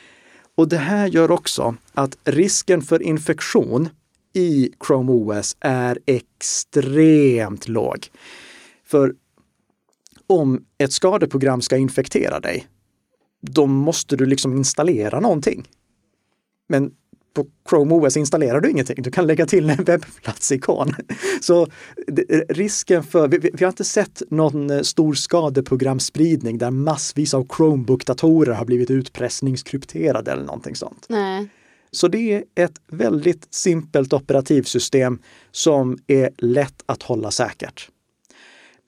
Och 0.56 0.68
det 0.68 0.78
här 0.78 1.08
gör 1.08 1.32
också 1.32 1.76
att 1.94 2.18
risken 2.24 2.82
för 2.82 3.04
infektion 3.04 3.90
i 4.34 4.72
Chrome 4.88 5.12
OS 5.12 5.58
är 5.60 6.00
extremt 6.06 7.68
låg. 7.68 8.08
För 8.86 9.16
om 10.28 10.66
ett 10.78 10.94
skadeprogram 10.94 11.62
ska 11.62 11.78
infektera 11.78 12.40
dig, 12.40 12.68
då 13.42 13.66
måste 13.66 14.16
du 14.16 14.26
liksom 14.26 14.58
installera 14.58 15.20
någonting. 15.20 15.68
Men 16.68 16.92
på 17.34 17.46
Chrome 17.70 17.94
OS 17.96 18.18
installerar 18.18 18.62
du 18.62 18.70
ingenting. 18.70 19.02
Du 19.02 19.12
kan 19.12 19.28
lägga 19.28 19.46
till 19.46 19.70
en 19.70 19.84
webbplatsikon. 19.84 20.96
Så 21.42 21.68
risken 22.50 23.04
för, 23.04 23.28
vi, 23.28 23.38
vi, 23.38 23.66
har 23.66 23.72
inte 23.72 23.84
sett 23.84 24.22
någon 24.30 24.70
eh, 24.70 24.82
stor 24.82 25.14
skadeprogramspridning 25.14 26.58
där 26.58 26.72
massvis 26.72 27.34
av 27.34 27.48
Chromebook-datorer 27.48 28.54
har 28.54 28.66
blivit 28.66 28.92
utpressningskrypterade 28.92 30.32
eller 30.32 30.44
någonting 30.44 30.76
sånt. 30.76 31.06
Nej. 31.10 31.50
Så 31.92 32.08
det 32.08 32.34
är 32.34 32.44
ett 32.56 32.82
väldigt 32.88 33.48
simpelt 33.54 34.14
operativsystem 34.14 35.20
som 35.52 35.98
är 36.08 36.30
lätt 36.38 36.84
att 36.86 37.04
hålla 37.04 37.32
säkert. 37.32 37.90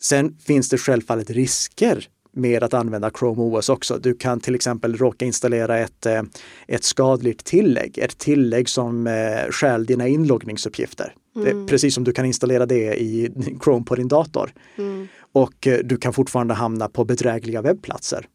Sen 0.01 0.37
finns 0.37 0.69
det 0.69 0.77
självfallet 0.77 1.29
risker 1.29 2.07
med 2.33 2.63
att 2.63 2.73
använda 2.73 3.11
Chrome 3.19 3.41
OS 3.41 3.69
också. 3.69 3.97
Du 3.97 4.13
kan 4.13 4.39
till 4.39 4.55
exempel 4.55 4.97
råka 4.97 5.25
installera 5.25 5.79
ett, 5.79 6.05
eh, 6.05 6.21
ett 6.67 6.83
skadligt 6.83 7.45
tillägg, 7.45 7.97
ett 7.97 8.17
tillägg 8.17 8.69
som 8.69 9.07
eh, 9.07 9.51
stjäl 9.51 9.85
dina 9.85 10.07
inloggningsuppgifter. 10.07 11.15
Mm. 11.35 11.67
Precis 11.67 11.93
som 11.95 12.03
du 12.03 12.13
kan 12.13 12.25
installera 12.25 12.65
det 12.65 13.01
i 13.01 13.29
Chrome 13.63 13.85
på 13.85 13.95
din 13.95 14.07
dator. 14.07 14.53
Mm. 14.77 15.07
Och 15.31 15.67
eh, 15.67 15.79
du 15.83 15.97
kan 15.97 16.13
fortfarande 16.13 16.53
hamna 16.53 16.89
på 16.89 17.05
bedrägliga 17.05 17.61
webbplatser. 17.61 18.25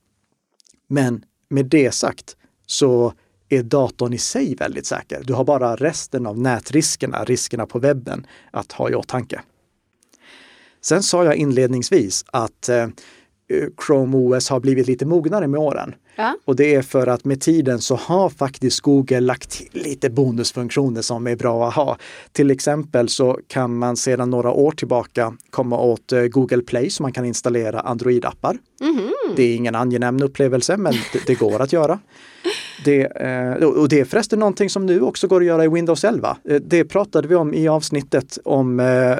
Men 0.88 1.24
med 1.48 1.66
det 1.66 1.94
sagt 1.94 2.36
så 2.66 3.12
är 3.48 3.62
datorn 3.62 4.12
i 4.12 4.18
sig 4.18 4.54
väldigt 4.54 4.86
säker. 4.86 5.22
Du 5.24 5.32
har 5.32 5.44
bara 5.44 5.76
resten 5.76 6.26
av 6.26 6.38
nätriskerna, 6.38 7.24
riskerna 7.24 7.66
på 7.66 7.78
webben, 7.78 8.26
att 8.50 8.72
ha 8.72 8.90
i 8.90 8.94
åtanke. 8.94 9.40
Sen 10.80 11.02
sa 11.02 11.24
jag 11.24 11.36
inledningsvis 11.36 12.24
att 12.26 12.68
eh, 12.68 12.86
Chrome 13.86 14.16
OS 14.16 14.48
har 14.48 14.60
blivit 14.60 14.86
lite 14.86 15.06
mognare 15.06 15.46
med 15.46 15.60
åren. 15.60 15.94
Ja. 16.16 16.36
Och 16.44 16.56
det 16.56 16.74
är 16.74 16.82
för 16.82 17.06
att 17.06 17.24
med 17.24 17.40
tiden 17.40 17.80
så 17.80 17.96
har 17.96 18.30
faktiskt 18.30 18.80
Google 18.80 19.20
lagt 19.20 19.50
till 19.50 19.82
lite 19.82 20.10
bonusfunktioner 20.10 21.02
som 21.02 21.26
är 21.26 21.36
bra 21.36 21.68
att 21.68 21.74
ha. 21.74 21.98
Till 22.32 22.50
exempel 22.50 23.08
så 23.08 23.40
kan 23.46 23.78
man 23.78 23.96
sedan 23.96 24.30
några 24.30 24.50
år 24.50 24.70
tillbaka 24.70 25.36
komma 25.50 25.78
åt 25.78 26.12
eh, 26.12 26.22
Google 26.22 26.62
Play 26.62 26.90
så 26.90 27.02
man 27.02 27.12
kan 27.12 27.24
installera 27.24 27.80
Android-appar. 27.80 28.58
Mm. 28.80 29.12
Det 29.36 29.42
är 29.42 29.56
ingen 29.56 29.74
angenäm 29.74 30.22
upplevelse 30.22 30.76
men 30.76 30.92
det, 31.12 31.26
det 31.26 31.34
går 31.34 31.62
att 31.62 31.72
göra. 31.72 31.98
Det, 32.84 33.00
eh, 33.00 33.52
och 33.64 33.88
det 33.88 34.00
är 34.00 34.04
förresten 34.04 34.38
någonting 34.38 34.70
som 34.70 34.86
nu 34.86 35.00
också 35.00 35.26
går 35.26 35.40
att 35.40 35.46
göra 35.46 35.64
i 35.64 35.68
Windows 35.68 36.04
11. 36.04 36.36
Eh, 36.48 36.56
det 36.56 36.84
pratade 36.84 37.28
vi 37.28 37.34
om 37.34 37.54
i 37.54 37.68
avsnittet 37.68 38.38
om 38.44 38.76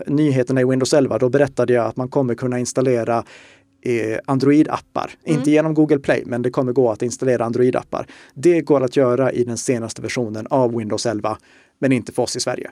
nyheterna 0.07 0.61
i 0.61 0.65
Windows 0.65 0.95
11. 0.95 1.19
Då 1.19 1.29
berättade 1.29 1.73
jag 1.73 1.87
att 1.87 1.97
man 1.97 2.09
kommer 2.09 2.35
kunna 2.35 2.59
installera 2.59 3.25
Android-appar. 4.27 5.11
Mm. 5.25 5.39
Inte 5.39 5.51
genom 5.51 5.75
Google 5.75 5.99
Play, 5.99 6.23
men 6.27 6.43
det 6.43 6.51
kommer 6.51 6.73
gå 6.73 6.91
att 6.91 7.03
installera 7.03 7.45
Android-appar. 7.45 8.07
Det 8.35 8.61
går 8.61 8.85
att 8.85 8.97
göra 8.97 9.33
i 9.33 9.45
den 9.45 9.57
senaste 9.57 10.03
versionen 10.03 10.47
av 10.51 10.77
Windows 10.77 11.07
11, 11.07 11.39
men 11.79 11.93
inte 11.93 12.13
för 12.13 12.23
oss 12.23 12.37
i 12.37 12.41
Sverige. 12.41 12.71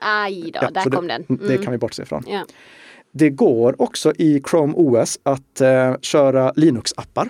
Aj 0.00 0.50
då, 0.54 0.58
ja, 0.62 0.70
där 0.70 0.90
kom 0.90 1.08
det, 1.08 1.12
den. 1.12 1.38
Mm. 1.38 1.48
Det 1.48 1.64
kan 1.64 1.72
vi 1.72 1.78
bortse 1.78 2.02
ifrån. 2.02 2.24
Ja. 2.26 2.44
Det 3.12 3.30
går 3.30 3.82
också 3.82 4.12
i 4.18 4.42
Chrome 4.50 4.74
OS 4.76 5.18
att 5.22 5.60
uh, 5.60 5.96
köra 6.00 6.52
Linux-appar. 6.56 7.28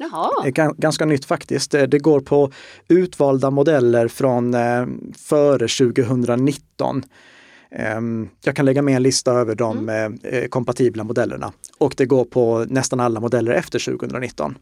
Jaha. 0.00 0.50
Ganska 0.76 1.04
nytt 1.04 1.24
faktiskt. 1.24 1.70
Det 1.70 1.98
går 1.98 2.20
på 2.20 2.52
utvalda 2.88 3.50
modeller 3.50 4.08
från 4.08 4.54
uh, 4.54 4.86
före 5.16 5.68
2019. 5.68 7.02
Ehm, 7.70 8.28
jag 8.44 8.56
kan 8.56 8.64
lägga 8.64 8.82
med 8.82 8.96
en 8.96 9.02
lista 9.02 9.32
över 9.32 9.54
de 9.54 9.78
mm. 9.78 10.18
Eh, 10.22 10.38
eh, 10.38 10.48
kompatibla 10.48 11.04
modellerna 11.04 11.52
och 11.78 11.94
det 11.96 12.06
går 12.06 12.24
på 12.24 12.66
nästan 12.68 13.00
alla 13.00 13.20
modeller 13.20 13.52
efter 13.52 13.78
2019. 13.78 14.58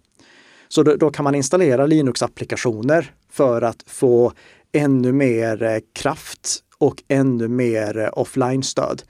Så 0.68 0.82
då, 0.82 0.96
då 0.96 1.10
kan 1.10 1.24
man 1.24 1.34
installera 1.34 1.86
Linux-applikationer 1.86 3.12
för 3.30 3.62
att 3.62 3.84
få 3.86 4.32
ännu 4.72 5.12
mer 5.12 5.62
eh, 5.62 5.78
kraft 5.92 6.58
och 6.78 7.02
ännu 7.08 7.48
mer 7.48 8.18
offline-stöd. 8.18 9.02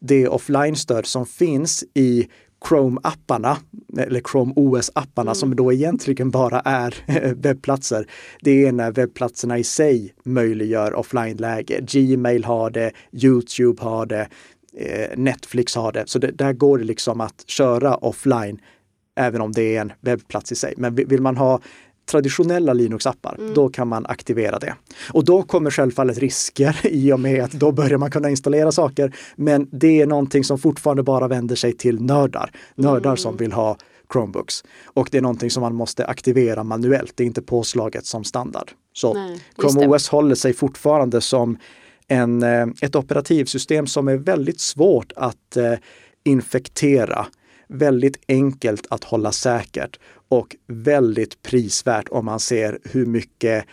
Det 0.00 0.28
offline-stöd 0.28 1.06
som 1.06 1.26
finns 1.26 1.84
i 1.94 2.28
Chrome-apparna, 2.68 3.56
eller 3.98 4.20
Chrome 4.32 4.52
OS-apparna 4.56 5.30
mm. 5.30 5.34
som 5.34 5.56
då 5.56 5.72
egentligen 5.72 6.30
bara 6.30 6.60
är 6.60 6.94
webbplatser. 7.34 8.06
Det 8.40 8.66
är 8.66 8.72
när 8.72 8.92
webbplatserna 8.92 9.58
i 9.58 9.64
sig 9.64 10.14
möjliggör 10.24 10.94
offline-läge. 10.94 11.80
Gmail 11.80 12.44
har 12.44 12.70
det, 12.70 12.92
Youtube 13.12 13.82
har 13.82 14.06
det, 14.06 14.28
eh, 14.76 15.18
Netflix 15.18 15.74
har 15.74 15.92
det. 15.92 16.04
Så 16.06 16.18
det, 16.18 16.30
där 16.30 16.52
går 16.52 16.78
det 16.78 16.84
liksom 16.84 17.20
att 17.20 17.44
köra 17.46 17.94
offline 17.94 18.60
även 19.16 19.40
om 19.40 19.52
det 19.52 19.76
är 19.76 19.80
en 19.80 19.92
webbplats 20.00 20.52
i 20.52 20.54
sig. 20.54 20.74
Men 20.76 20.94
vill 20.94 21.22
man 21.22 21.36
ha 21.36 21.60
traditionella 22.10 22.72
Linux-appar, 22.72 23.36
mm. 23.38 23.54
då 23.54 23.68
kan 23.68 23.88
man 23.88 24.06
aktivera 24.06 24.58
det. 24.58 24.74
Och 25.12 25.24
då 25.24 25.42
kommer 25.42 25.70
självfallet 25.70 26.18
risker 26.18 26.80
i 26.86 27.12
och 27.12 27.20
med 27.20 27.44
att 27.44 27.52
då 27.52 27.72
börjar 27.72 27.98
man 27.98 28.10
kunna 28.10 28.30
installera 28.30 28.72
saker. 28.72 29.14
Men 29.36 29.68
det 29.72 30.00
är 30.00 30.06
någonting 30.06 30.44
som 30.44 30.58
fortfarande 30.58 31.02
bara 31.02 31.28
vänder 31.28 31.56
sig 31.56 31.72
till 31.72 32.02
nördar. 32.02 32.50
Nördar 32.74 33.10
mm. 33.10 33.16
som 33.16 33.36
vill 33.36 33.52
ha 33.52 33.76
Chromebooks. 34.12 34.64
Och 34.84 35.08
det 35.10 35.18
är 35.18 35.22
någonting 35.22 35.50
som 35.50 35.60
man 35.60 35.74
måste 35.74 36.06
aktivera 36.06 36.64
manuellt, 36.64 37.12
det 37.16 37.22
är 37.22 37.26
inte 37.26 37.42
påslaget 37.42 38.06
som 38.06 38.24
standard. 38.24 38.70
Så 38.92 39.14
Nej, 39.14 39.40
Chrome 39.60 39.86
OS 39.86 40.08
håller 40.08 40.34
sig 40.34 40.52
fortfarande 40.52 41.20
som 41.20 41.58
en, 42.08 42.42
eh, 42.42 42.66
ett 42.80 42.96
operativsystem 42.96 43.86
som 43.86 44.08
är 44.08 44.16
väldigt 44.16 44.60
svårt 44.60 45.12
att 45.16 45.56
eh, 45.56 45.74
infektera 46.24 47.26
väldigt 47.68 48.16
enkelt 48.28 48.86
att 48.90 49.04
hålla 49.04 49.32
säkert 49.32 49.98
och 50.32 50.56
väldigt 50.66 51.42
prisvärt 51.42 52.08
om 52.08 52.24
man 52.24 52.40
ser 52.40 52.78
hur 52.84 53.06
mycket 53.06 53.64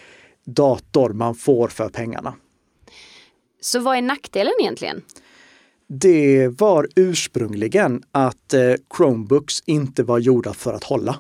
dator 0.46 1.14
man 1.14 1.36
får 1.36 1.68
för 1.68 1.90
pengarna. 1.90 2.36
Så 3.62 3.80
vad 3.80 3.98
är 3.98 4.02
nackdelen 4.02 4.54
egentligen? 4.62 5.02
Det 5.88 6.48
var 6.48 6.88
ursprungligen 6.96 8.04
att 8.12 8.54
eh, 8.54 8.74
Chromebooks 8.98 9.64
inte 9.66 10.04
var 10.04 10.20
gjorda 10.20 10.54
för 10.54 10.74
att 10.74 10.84
hålla. 10.84 11.16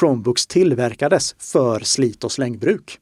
Chromebooks 0.00 0.46
tillverkades 0.46 1.34
för 1.38 1.80
slit 1.80 2.24
och 2.24 2.32
slängbruk. 2.32 2.98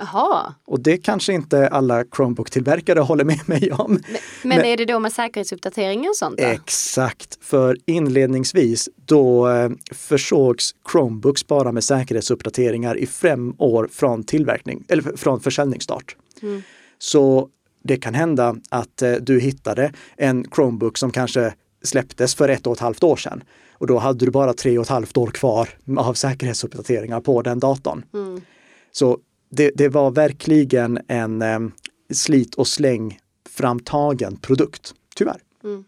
Aha. 0.00 0.54
Och 0.64 0.80
det 0.80 0.96
kanske 0.96 1.32
inte 1.32 1.68
alla 1.68 2.04
Chromebook-tillverkare 2.04 2.98
håller 2.98 3.24
med 3.24 3.48
mig 3.48 3.72
om. 3.72 3.92
Men, 3.92 4.00
men, 4.42 4.58
men, 4.58 4.64
är 4.64 4.76
det 4.76 4.84
då 4.84 4.98
med 4.98 5.12
säkerhetsuppdateringar 5.12 6.10
och 6.10 6.16
sånt? 6.16 6.38
Då? 6.38 6.44
Exakt, 6.44 7.38
för 7.40 7.76
inledningsvis 7.86 8.88
då 9.06 9.48
eh, 9.48 9.70
försågs 9.92 10.74
Chromebooks 10.92 11.46
bara 11.46 11.72
med 11.72 11.84
säkerhetsuppdateringar 11.84 12.96
i 12.96 13.06
fem 13.06 13.54
år 13.58 13.88
från 13.92 14.24
tillverkning, 14.24 14.84
eller 14.88 15.16
från 15.16 15.40
försäljningsstart. 15.40 16.16
Mm. 16.42 16.62
Så 16.98 17.48
det 17.84 17.96
kan 17.96 18.14
hända 18.14 18.56
att 18.70 19.02
eh, 19.02 19.12
du 19.12 19.40
hittade 19.40 19.92
en 20.16 20.44
Chromebook 20.54 20.98
som 20.98 21.10
kanske 21.10 21.54
släpptes 21.82 22.34
för 22.34 22.48
ett 22.48 22.66
och 22.66 22.72
ett 22.72 22.80
halvt 22.80 23.02
år 23.02 23.16
sedan. 23.16 23.44
Och 23.72 23.86
då 23.86 23.98
hade 23.98 24.24
du 24.24 24.30
bara 24.30 24.54
tre 24.54 24.78
och 24.78 24.82
ett 24.82 24.88
halvt 24.88 25.16
år 25.16 25.26
kvar 25.26 25.68
av 25.96 26.14
säkerhetsuppdateringar 26.14 27.20
på 27.20 27.42
den 27.42 27.58
datorn. 27.58 28.04
Mm. 28.14 28.40
Så 28.92 29.18
det, 29.52 29.70
det 29.74 29.88
var 29.88 30.10
verkligen 30.10 30.98
en 31.08 31.42
eh, 31.42 31.58
slit 32.12 32.54
och 32.54 32.68
släng 32.68 33.18
framtagen 33.50 34.36
produkt, 34.36 34.94
tyvärr. 35.14 35.40
Mm. 35.64 35.84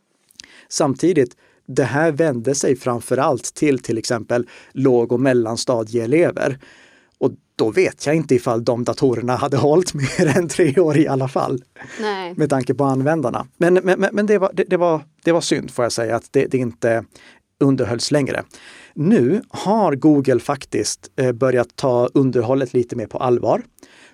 Samtidigt, 0.68 1.37
det 1.66 1.85
här 1.85 2.12
vände 2.12 2.55
sig 2.55 2.77
framförallt 2.77 3.55
till 3.55 3.79
till 3.79 3.98
exempel 3.98 4.48
låg 4.72 5.12
och 5.12 5.20
mellanstadieelever. 5.20 6.59
Och 7.18 7.31
då 7.57 7.70
vet 7.70 8.07
jag 8.07 8.14
inte 8.14 8.35
ifall 8.35 8.64
de 8.64 8.85
datorerna 8.85 9.37
hade 9.37 9.57
hållit 9.57 9.94
mer 10.18 10.37
än 10.37 10.48
tre 10.48 10.81
år 10.81 10.96
i 10.96 11.09
alla 11.09 11.29
fall. 11.29 11.64
Nej. 12.00 12.35
Med 12.37 12.50
tanke 12.50 12.74
på 12.74 12.85
användarna. 12.85 13.46
Men, 13.57 13.74
men, 13.74 14.07
men 14.12 14.27
det, 14.27 14.38
var, 14.38 14.50
det, 14.55 14.64
det, 14.64 14.77
var, 14.77 15.03
det 15.24 15.33
var 15.33 15.40
synd 15.40 15.70
får 15.70 15.85
jag 15.85 15.92
säga 15.92 16.16
att 16.16 16.29
det, 16.33 16.46
det 16.46 16.59
inte 16.59 17.05
underhölls 17.61 18.11
längre. 18.11 18.44
Nu 18.95 19.43
har 19.49 19.95
Google 19.95 20.41
faktiskt 20.41 21.11
eh, 21.17 21.33
börjat 21.33 21.77
ta 21.77 22.09
underhållet 22.15 22.73
lite 22.73 22.97
mer 22.97 23.07
på 23.07 23.19
allvar. 23.19 23.63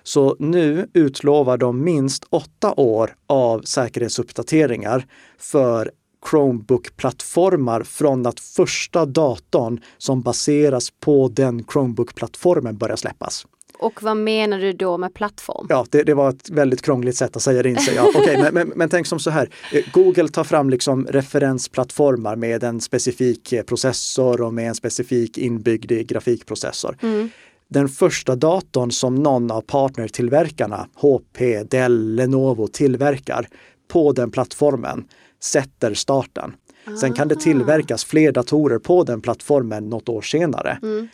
Så 0.03 0.35
nu 0.39 0.89
utlovar 0.93 1.57
de 1.57 1.83
minst 1.83 2.23
åtta 2.29 2.73
år 2.73 3.15
av 3.27 3.61
säkerhetsuppdateringar 3.61 5.05
för 5.37 5.91
Chromebook-plattformar 6.29 7.83
från 7.83 8.25
att 8.25 8.39
första 8.39 9.05
datorn 9.05 9.79
som 9.97 10.21
baseras 10.21 10.89
på 10.99 11.27
den 11.27 11.63
Chromebook-plattformen 11.63 12.77
börjar 12.77 12.95
släppas. 12.95 13.45
Och 13.81 14.03
vad 14.03 14.17
menar 14.17 14.59
du 14.59 14.73
då 14.73 14.97
med 14.97 15.13
plattform? 15.13 15.65
Ja, 15.69 15.85
det, 15.89 16.03
det 16.03 16.13
var 16.13 16.29
ett 16.29 16.49
väldigt 16.49 16.81
krångligt 16.81 17.17
sätt 17.17 17.35
att 17.35 17.41
säga 17.41 17.63
det 17.63 17.69
in 17.69 17.77
sig. 17.77 17.95
Ja, 17.95 18.07
okay, 18.07 18.37
men, 18.37 18.53
men, 18.53 18.67
men, 18.75 18.89
tänk 18.89 19.07
som 19.07 19.19
så 19.19 19.29
här. 19.29 19.49
Eh, 19.71 19.83
Google 19.93 20.27
tar 20.27 20.43
fram 20.43 20.69
liksom 20.69 21.07
referensplattformar 21.07 22.35
med 22.35 22.63
en 22.63 22.81
specifik 22.81 23.53
eh, 23.53 23.63
processor 23.63 24.41
och 24.41 24.53
med 24.53 24.67
en 24.67 24.75
specifik 24.75 25.37
inbyggd 25.37 25.91
grafikprocessor. 26.07 26.97
Mm. 27.01 27.29
Den 27.67 27.89
första 27.89 28.35
datorn 28.35 28.91
som 28.91 29.15
någon 29.15 29.51
av 29.51 29.61
partnertillverkarna, 29.61 30.87
HP, 30.95 31.63
Dell, 31.69 32.15
Lenovo 32.15 32.67
tillverkar 32.67 33.47
på 33.87 34.11
den 34.11 34.31
plattformen 34.31 35.03
sätter 35.43 35.93
starten. 35.93 36.53
Sen 37.01 37.13
kan 37.13 37.27
det 37.27 37.35
tillverkas 37.35 38.05
fler 38.05 38.31
datorer 38.31 38.79
på 38.79 39.03
den 39.03 39.21
plattformen 39.21 39.89
något 39.89 40.09
år 40.09 40.21
senare. 40.21 40.79
Mm. 40.81 41.07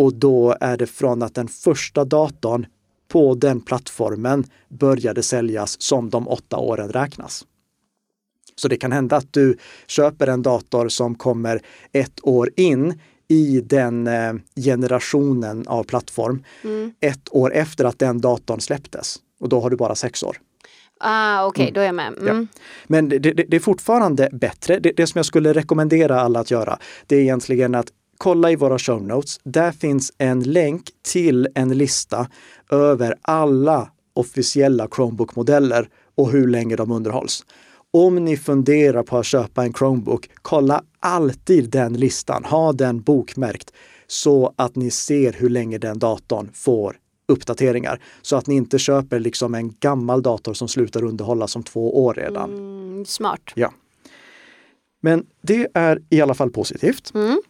Och 0.00 0.14
då 0.14 0.56
är 0.60 0.76
det 0.76 0.86
från 0.86 1.22
att 1.22 1.34
den 1.34 1.48
första 1.48 2.04
datorn 2.04 2.66
på 3.08 3.34
den 3.34 3.60
plattformen 3.60 4.44
började 4.68 5.22
säljas 5.22 5.82
som 5.82 6.10
de 6.10 6.28
åtta 6.28 6.56
åren 6.56 6.88
räknas. 6.88 7.44
Så 8.54 8.68
det 8.68 8.76
kan 8.76 8.92
hända 8.92 9.16
att 9.16 9.32
du 9.32 9.56
köper 9.86 10.26
en 10.26 10.42
dator 10.42 10.88
som 10.88 11.14
kommer 11.14 11.60
ett 11.92 12.20
år 12.22 12.50
in 12.56 13.00
i 13.28 13.60
den 13.60 14.06
eh, 14.06 14.32
generationen 14.56 15.68
av 15.68 15.84
plattform, 15.84 16.44
mm. 16.64 16.92
ett 17.00 17.28
år 17.34 17.54
efter 17.54 17.84
att 17.84 17.98
den 17.98 18.20
datorn 18.20 18.60
släpptes. 18.60 19.16
Och 19.40 19.48
då 19.48 19.60
har 19.60 19.70
du 19.70 19.76
bara 19.76 19.94
sex 19.94 20.22
år. 20.22 20.36
Ah, 21.00 21.46
Okej, 21.46 21.62
okay, 21.62 21.64
mm. 21.64 21.74
då 21.74 21.80
är 21.80 21.86
jag 21.86 21.94
med. 21.94 22.28
Mm. 22.28 22.48
Ja. 22.52 22.60
Men 22.86 23.08
det, 23.08 23.18
det, 23.18 23.32
det, 23.32 23.56
är 23.56 23.60
fortfarande 23.60 24.28
bättre. 24.32 24.78
Det, 24.78 24.92
det 24.96 25.06
som 25.06 25.18
jag 25.18 25.26
skulle 25.26 25.52
rekommendera 25.52 26.20
alla 26.20 26.40
att 26.40 26.50
göra, 26.50 26.78
det 27.06 27.16
är 27.16 27.20
egentligen 27.20 27.74
att 27.74 27.92
kolla 28.20 28.50
i 28.50 28.56
våra 28.56 28.78
show 28.78 29.02
notes. 29.02 29.40
Där 29.44 29.72
finns 29.72 30.12
en 30.18 30.42
länk 30.42 30.90
till 31.02 31.48
en 31.54 31.78
lista 31.78 32.26
över 32.70 33.14
alla 33.22 33.90
officiella 34.14 34.88
Chromebook-modeller 34.88 35.88
och 36.14 36.30
hur 36.30 36.48
länge 36.48 36.76
de 36.76 36.92
underhålls. 36.92 37.44
Om 37.90 38.24
ni 38.24 38.36
funderar 38.36 39.02
på 39.02 39.18
att 39.18 39.26
köpa 39.26 39.64
en 39.64 39.72
Chromebook, 39.72 40.30
kolla 40.42 40.82
alltid 41.00 41.70
den 41.70 41.92
listan. 41.92 42.44
Ha 42.44 42.72
den 42.72 43.00
bokmärkt 43.02 43.72
så 44.06 44.54
att 44.56 44.76
ni 44.76 44.90
ser 44.90 45.32
hur 45.32 45.48
länge 45.48 45.78
den 45.78 45.98
datorn 45.98 46.50
får 46.54 46.96
uppdateringar. 47.28 48.00
Så 48.22 48.36
att 48.36 48.46
ni 48.46 48.54
inte 48.54 48.78
köper 48.78 49.20
liksom 49.20 49.54
en 49.54 49.74
gammal 49.80 50.22
dator 50.22 50.54
som 50.54 50.68
slutar 50.68 51.04
underhållas 51.04 51.56
om 51.56 51.62
två 51.62 52.04
år 52.04 52.14
redan. 52.14 52.50
Mm, 52.52 53.04
smart. 53.04 53.52
Ja. 53.54 53.72
Men 55.02 55.26
det 55.42 55.68
är 55.74 56.02
i 56.10 56.20
alla 56.20 56.34
fall 56.34 56.50
positivt. 56.50 57.14
Mm. 57.14 57.42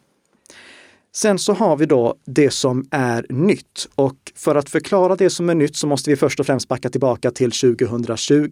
Sen 1.13 1.39
så 1.39 1.53
har 1.53 1.77
vi 1.77 1.87
då 1.87 2.15
det 2.27 2.51
som 2.51 2.85
är 2.91 3.27
nytt 3.29 3.89
och 3.95 4.33
för 4.35 4.55
att 4.55 4.71
förklara 4.71 5.17
det 5.17 5.31
som 5.31 5.51
är 5.51 5.55
nytt 5.55 5.77
så 5.77 5.87
måste 5.87 6.11
vi 6.11 6.17
först 6.17 6.41
och 6.41 6.47
främst 6.47 6.69
backa 6.69 6.91
tillbaka 6.91 7.31
till 7.31 7.51
2020. 7.51 8.51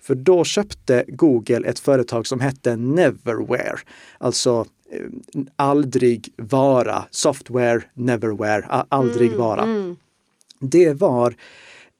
För 0.00 0.14
då 0.14 0.44
köpte 0.44 1.04
Google 1.08 1.68
ett 1.68 1.78
företag 1.78 2.26
som 2.26 2.40
hette 2.40 2.76
Neverware, 2.76 3.78
alltså 4.18 4.66
eh, 4.92 5.00
aldrig 5.56 6.32
vara, 6.36 7.04
software 7.10 7.80
neverware, 7.94 8.84
aldrig 8.88 9.28
Mm, 9.28 9.40
vara. 9.40 9.62
mm. 9.62 9.96
Det 10.60 10.92
var 10.92 11.34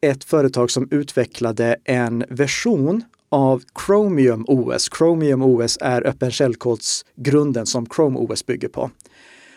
ett 0.00 0.24
företag 0.24 0.70
som 0.70 0.88
utvecklade 0.90 1.76
en 1.84 2.24
version 2.28 3.04
av 3.28 3.62
Chromium 3.86 4.44
OS. 4.48 4.88
Chromium 4.98 5.42
OS 5.42 5.78
är 5.80 6.06
öppen 6.06 6.30
källkodsgrunden 6.30 7.66
som 7.66 7.86
Chrome 7.86 8.18
OS 8.18 8.46
bygger 8.46 8.68
på. 8.68 8.90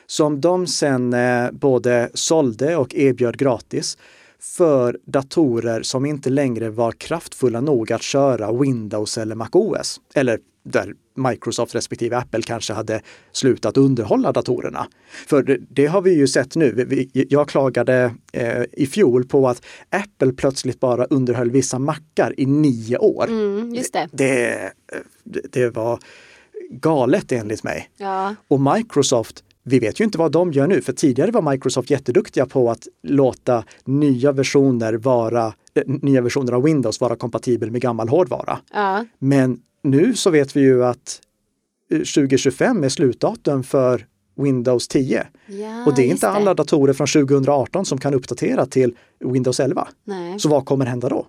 Som 0.08 0.42
de 0.42 0.68
sen 0.68 1.14
eh, 1.14 1.52
både 1.52 2.10
sålde 2.14 2.76
och 2.76 2.96
erbjöd 2.96 3.38
gratis 3.38 3.98
för 4.40 5.00
datorer 5.06 5.82
som 5.82 6.06
inte 6.06 6.30
längre 6.30 6.70
var 6.70 6.92
kraftfulla 6.92 7.62
nog 7.62 7.92
att 7.92 8.02
köra 8.02 8.52
Windows 8.52 9.18
eller 9.18 9.36
Mac 9.36 9.50
OS. 9.52 10.02
Eller 10.14 10.40
där 10.64 10.94
Microsoft 11.16 11.76
respektive 11.76 12.18
Apple 12.18 12.42
kanske 12.42 12.74
hade 12.74 13.02
slutat 13.32 13.78
underhålla 13.78 14.32
datorerna. 14.32 14.88
För 15.28 15.44
det, 15.44 15.58
det 15.70 15.86
har 15.86 16.02
vi 16.02 16.14
ju 16.14 16.28
sett 16.28 16.56
nu. 16.56 16.86
Vi, 16.88 17.28
jag 17.30 17.50
klagade 17.50 18.16
eh, 18.34 18.64
i 18.72 18.88
fjol 18.88 19.26
på 19.26 19.48
att 19.48 19.66
Apple 19.90 20.34
plötsligt 20.34 20.80
bara 20.80 21.06
underhöll 21.06 21.52
vissa 21.52 21.80
mackar 21.80 22.34
i 22.38 22.46
nio 22.46 22.98
år. 22.98 23.28
Mm, 23.28 23.76
just 23.76 23.94
det. 23.94 24.10
Det, 24.12 24.72
det, 25.24 25.42
det 25.52 25.70
var 25.70 26.00
galet 26.70 27.32
enligt 27.32 27.64
mig. 27.64 27.90
Ja. 27.98 28.36
Och 28.48 28.62
Microsoft, 28.62 29.44
vi 29.68 29.80
vet 29.80 30.00
ju 30.00 30.04
inte 30.04 30.18
vad 30.18 30.32
de 30.32 30.52
gör 30.52 30.68
nu, 30.68 30.82
för 30.82 30.94
tidigare 30.94 31.32
var 31.32 31.52
Microsoft 31.52 31.90
jätteduktiga 31.90 32.46
på 32.46 32.72
att 32.72 32.88
låta 33.04 33.64
nya 33.86 34.32
versioner, 34.32 34.94
vara, 34.94 35.46
eh, 35.74 35.84
nya 35.86 36.22
versioner 36.22 36.54
av 36.54 36.64
Windows 36.64 37.02
vara 37.02 37.16
kompatibel 37.16 37.72
med 37.72 37.82
gammal 37.82 38.10
hårdvara. 38.10 38.60
Ja. 38.74 39.06
Men 39.20 39.60
nu 39.84 40.14
så 40.14 40.30
vet 40.30 40.56
vi 40.56 40.62
ju 40.62 40.86
att 40.86 41.22
eh, 41.92 41.98
2025 41.98 42.84
är 42.84 42.90
slutdatum 42.90 43.64
för 43.64 44.06
Windows 44.36 44.88
10. 44.88 45.28
ja, 45.48 45.86
Och 45.86 45.96
det 45.96 46.02
är 46.02 46.08
inte 46.08 46.30
alla 46.30 46.54
datorer 46.54 46.94
från 46.94 47.08
2018 47.08 47.86
som 47.86 47.98
kan 47.98 48.14
uppdatera 48.14 48.66
till 48.66 48.96
Windows 49.20 49.60
11. 49.60 49.88
Nej. 50.04 50.40
Så 50.40 50.50
vad 50.50 50.66
kommer 50.66 50.86
hända 50.86 51.10
då? 51.10 51.28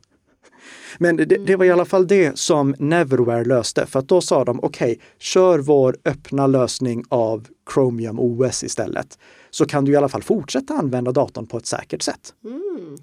Men 0.98 1.16
det, 1.16 1.24
det 1.24 1.56
var 1.56 1.64
i 1.64 1.70
alla 1.70 1.84
fall 1.84 2.06
det 2.06 2.38
som 2.38 2.74
Neverware 2.78 3.44
löste, 3.44 3.86
för 3.86 3.98
att 3.98 4.08
då 4.08 4.20
sa 4.20 4.44
de 4.44 4.60
okej, 4.62 5.00
kör 5.18 5.58
vår 5.58 5.96
öppna 6.04 6.46
lösning 6.46 7.04
av 7.08 7.46
Chromium 7.74 8.18
OS 8.18 8.62
istället. 8.62 9.18
Så 9.50 9.66
kan 9.66 9.84
du 9.84 9.92
i 9.92 9.96
alla 9.96 10.08
fall 10.08 10.22
fortsätta 10.22 10.74
använda 10.74 11.12
datorn 11.12 11.46
på 11.46 11.56
ett 11.56 11.66
säkert 11.66 12.02
sätt. 12.02 12.34
Mm. 12.44 12.96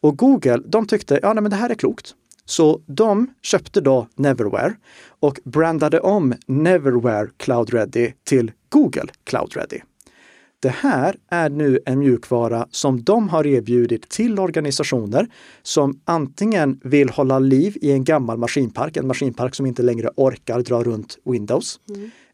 Och 0.00 0.18
Google, 0.18 0.62
de 0.66 0.86
tyckte, 0.86 1.18
ja 1.22 1.32
nej, 1.32 1.42
men 1.42 1.50
det 1.50 1.56
här 1.56 1.70
är 1.70 1.74
klokt. 1.74 2.14
Så 2.44 2.80
de 2.86 3.34
köpte 3.42 3.80
då 3.80 4.08
Neverware 4.14 4.74
och 5.20 5.40
brandade 5.44 6.00
om 6.00 6.34
Neverware 6.46 7.28
Cloud 7.36 7.70
Ready 7.74 8.12
till 8.24 8.52
Google 8.68 9.08
Cloud 9.24 9.56
Ready. 9.56 9.80
Det 10.60 10.68
här 10.68 11.16
är 11.30 11.50
nu 11.50 11.80
en 11.86 11.98
mjukvara 11.98 12.66
som 12.70 13.02
de 13.02 13.28
har 13.28 13.46
erbjudit 13.46 14.08
till 14.08 14.38
organisationer 14.38 15.28
som 15.62 16.00
antingen 16.04 16.80
vill 16.84 17.08
hålla 17.08 17.38
liv 17.38 17.76
i 17.80 17.92
en 17.92 18.04
gammal 18.04 18.38
maskinpark, 18.38 18.96
en 18.96 19.06
maskinpark 19.06 19.54
som 19.54 19.66
inte 19.66 19.82
längre 19.82 20.10
orkar 20.16 20.60
dra 20.60 20.82
runt 20.82 21.18
Windows 21.24 21.80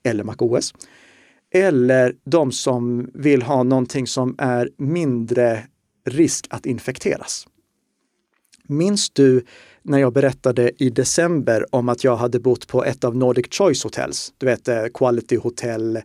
eller 0.03 0.25
MacOS. 0.25 0.75
Eller 1.55 2.15
de 2.25 2.53
som 2.53 3.11
vill 3.15 3.43
ha 3.43 3.63
någonting 3.63 4.07
som 4.07 4.35
är 4.39 4.71
mindre 4.79 5.63
risk 6.11 6.47
att 6.51 6.67
infekteras. 6.67 7.47
Minns 8.69 9.11
du 9.11 9.45
när 9.83 9.99
jag 9.99 10.13
berättade 10.13 10.73
i 10.79 10.91
december 10.91 11.75
om 11.75 11.89
att 11.89 12.05
jag 12.05 12.17
hade 12.17 12.41
bott 12.41 12.69
på 12.69 12.85
ett 12.85 13.05
av 13.05 13.17
Nordic 13.17 13.47
Choice 13.51 13.85
Hotels? 13.85 14.33
Du 14.39 14.47
vet 14.47 14.69
eh, 14.69 14.85
Quality 14.95 15.37
Hotel, 15.37 15.97
eh, 15.97 16.03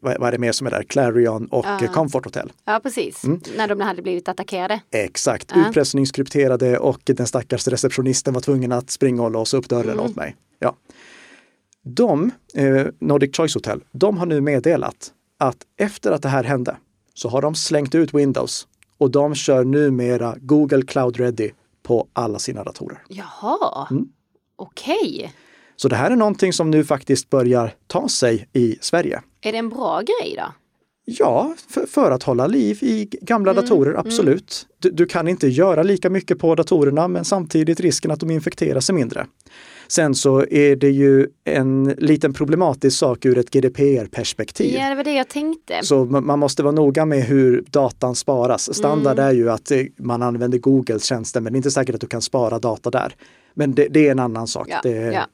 vad 0.00 0.22
är 0.22 0.32
det 0.32 0.38
mer 0.38 0.52
som 0.52 0.66
är 0.66 0.70
där? 0.70 0.82
Clarion 0.82 1.46
och 1.46 1.66
eh, 1.66 1.92
Comfort 1.92 2.24
Hotel. 2.24 2.52
Ja, 2.64 2.80
precis. 2.82 3.22
När 3.56 3.68
de 3.68 3.80
hade 3.80 4.02
blivit 4.02 4.28
attackerade. 4.28 4.80
Exakt, 4.90 5.52
Ja. 5.54 5.68
utpressningskrypterade 5.68 6.78
och 6.78 7.00
den 7.04 7.26
stackars 7.26 7.68
receptionisten 7.68 8.34
var 8.34 8.40
tvungen 8.40 8.72
att 8.72 8.90
springa 8.90 9.22
och 9.22 9.30
låsa 9.30 9.56
upp 9.56 9.68
dörren 9.68 10.00
åt 10.00 10.16
mig. 10.16 10.36
Ja. 10.58 10.76
De, 11.88 12.30
eh, 12.54 12.86
Nordic 13.00 13.36
Choice 13.36 13.54
Hotel, 13.54 13.80
de 13.92 14.18
har 14.18 14.26
nu 14.26 14.40
meddelat 14.40 15.12
att 15.38 15.56
efter 15.80 16.12
att 16.12 16.22
det 16.22 16.28
här 16.28 16.44
hände 16.44 16.76
så 17.14 17.28
har 17.28 17.42
de 17.42 17.54
slängt 17.54 17.94
ut 17.94 18.14
Windows 18.14 18.66
och 18.98 19.10
de 19.10 19.34
kör 19.34 19.64
numera 19.64 20.36
Google 20.40 20.82
Cloud 20.82 21.16
Ready 21.16 21.50
på 21.82 22.08
alla 22.12 22.38
sina 22.38 22.64
datorer. 22.64 23.02
Jaha, 23.08 23.86
Mm. 23.90 24.08
okej. 24.56 25.32
Så 25.76 25.88
det 25.88 25.96
här 25.96 26.10
är 26.10 26.16
någonting 26.16 26.52
som 26.52 26.70
nu 26.70 26.84
faktiskt 26.84 27.30
börjar 27.30 27.74
ta 27.86 28.08
sig 28.08 28.48
i 28.52 28.76
Sverige. 28.80 29.22
Är 29.40 29.52
det 29.52 29.58
en 29.58 29.68
bra 29.68 30.00
grej 30.00 30.34
då? 30.36 30.52
Ja, 31.04 31.54
för, 31.68 31.86
för 31.86 32.10
att 32.10 32.22
hålla 32.22 32.46
liv 32.46 32.78
i 32.82 33.08
gamla 33.20 33.52
datorer, 33.52 33.94
absolut. 33.94 34.66
Du, 34.78 34.90
du 34.90 35.06
kan 35.06 35.28
inte 35.28 35.48
göra 35.48 35.82
lika 35.82 36.10
mycket 36.10 36.38
på 36.38 36.54
datorerna, 36.54 37.08
men 37.08 37.24
samtidigt 37.24 37.80
risken 37.80 38.10
att 38.10 38.20
de 38.20 38.30
infekteras 38.30 38.88
är 38.90 38.94
mindre. 38.94 39.26
Sen 39.88 40.14
så 40.14 40.46
är 40.50 40.76
det 40.76 40.90
ju 40.90 41.28
en 41.44 41.84
liten 41.84 42.32
problematisk 42.32 42.98
sak 42.98 43.24
ur 43.24 43.38
ett 43.38 43.50
GDPR-perspektiv. 43.50 44.74
Ja, 44.74 44.88
det 44.88 44.94
var 44.94 45.04
det 45.04 45.12
jag 45.12 45.28
tänkte. 45.28 45.78
Så 45.82 46.04
ma- 46.04 46.20
man 46.20 46.38
måste 46.38 46.62
vara 46.62 46.72
noga 46.72 47.04
med 47.04 47.22
hur 47.22 47.64
datan 47.70 48.14
sparas. 48.14 48.74
Standard 48.74 49.18
är 49.18 49.32
ju 49.32 49.50
att 49.50 49.70
eh, 49.70 49.82
man 49.98 50.22
använder 50.22 50.58
Googles 50.58 51.04
tjänster, 51.04 51.40
men 51.40 51.52
det 51.52 51.56
är 51.56 51.58
inte 51.58 51.70
säkert 51.70 51.94
att 51.94 52.00
du 52.00 52.06
kan 52.06 52.22
spara 52.22 52.58
data 52.58 52.90
där. 52.90 53.14
Men 53.54 53.74
det, 53.74 53.88
det 53.90 54.06
är 54.06 54.10
en 54.10 54.18
annan 54.18 54.46
sak. 54.46 54.68
Ja, 54.70 54.80
det, 54.82 54.90
ja. 54.90 55.26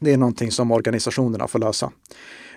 det 0.00 0.12
är 0.12 0.16
någonting 0.16 0.50
som 0.50 0.70
organisationerna 0.70 1.48
får 1.48 1.58
lösa. 1.58 1.90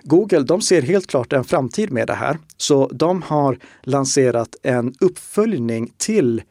Google, 0.02 0.40
de 0.40 0.60
ser 0.60 0.82
helt 0.82 1.06
klart 1.06 1.32
en 1.32 1.44
framtid 1.44 1.92
med 1.92 2.06
det 2.06 2.14
här. 2.14 2.38
Så 2.56 2.88
de 2.92 3.22
har 3.22 3.58
lanserat 3.82 4.56
en 4.62 4.94
uppföljning 5.00 5.92
till 5.96 6.42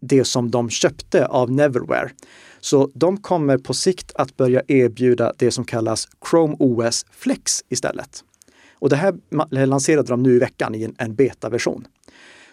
det 0.00 0.24
som 0.24 0.50
de 0.50 0.70
köpte 0.70 1.26
av 1.26 1.50
Neverware. 1.50 2.10
Så 2.64 2.90
de 2.94 3.16
kommer 3.16 3.58
på 3.58 3.74
sikt 3.74 4.12
att 4.14 4.36
börja 4.36 4.62
erbjuda 4.68 5.32
det 5.38 5.50
som 5.50 5.64
kallas 5.64 6.08
Chrome 6.30 6.56
OS 6.58 7.06
Flex 7.10 7.64
istället. 7.68 8.24
Och 8.72 8.88
det 8.88 8.96
här 8.96 9.14
lanserade 9.66 10.08
de 10.08 10.22
nu 10.22 10.36
i 10.36 10.38
veckan 10.38 10.74
i 10.74 10.84
en, 10.84 10.94
en 10.98 11.14
betaversion. 11.14 11.86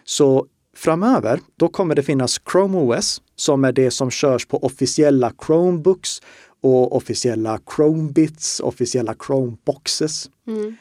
Så 0.04 0.48
framöver, 0.76 1.40
då 1.56 1.68
kommer 1.68 1.96
det 1.96 2.04
finnas 2.04 2.42
Chrome 2.52 2.78
OS 2.78 3.22
som 3.36 3.64
är 3.64 3.72
det 3.72 3.92
som 3.92 4.12
körs 4.12 4.46
på 4.46 4.58
officiella 4.58 5.34
Chromebooks 5.46 6.22
och 6.62 6.96
officiella 6.96 7.60
Chromebits, 7.76 8.60
officiella 8.60 9.16
Chromeboxes. 9.26 10.30
Mm. 10.48 10.76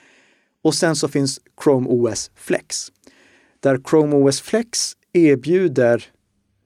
Och 0.63 0.75
sen 0.75 0.97
så 0.97 1.09
finns 1.09 1.41
Chrome 1.65 1.87
OS 1.89 2.31
Flex. 2.35 2.93
Där 3.61 3.81
Chrome 3.91 4.17
OS 4.17 4.41
Flex 4.41 4.93
erbjuder 5.13 6.05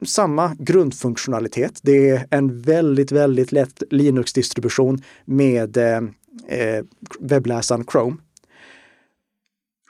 samma 0.02 0.54
grundfunktionalitet. 0.58 1.80
Det 1.82 2.08
är 2.08 2.26
en 2.30 2.60
väldigt, 2.60 3.12
väldigt 3.12 3.52
lätt 3.52 3.82
Linux-distribution 3.90 5.02
med 5.24 5.76
eh, 5.76 5.96
eh, 6.48 6.84
webbläsaren 7.20 7.84
Chrome. 7.92 8.16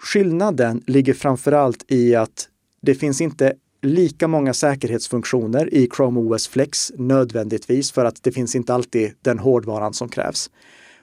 Skillnaden 0.00 0.82
ligger 0.86 1.14
framförallt 1.14 1.84
i 1.88 2.14
att 2.14 2.48
det 2.82 2.94
finns 2.94 3.20
inte 3.20 3.54
lika 3.82 4.28
många 4.28 4.54
säkerhetsfunktioner 4.54 5.74
i 5.74 5.88
Chrome 5.96 6.20
OS 6.20 6.48
Flex 6.48 6.92
nödvändigtvis 6.96 7.92
för 7.92 8.04
att 8.04 8.22
det 8.22 8.32
finns 8.32 8.54
inte 8.54 8.74
alltid 8.74 9.12
den 9.22 9.38
hårdvaran 9.38 9.94
som 9.94 10.08
krävs. 10.08 10.50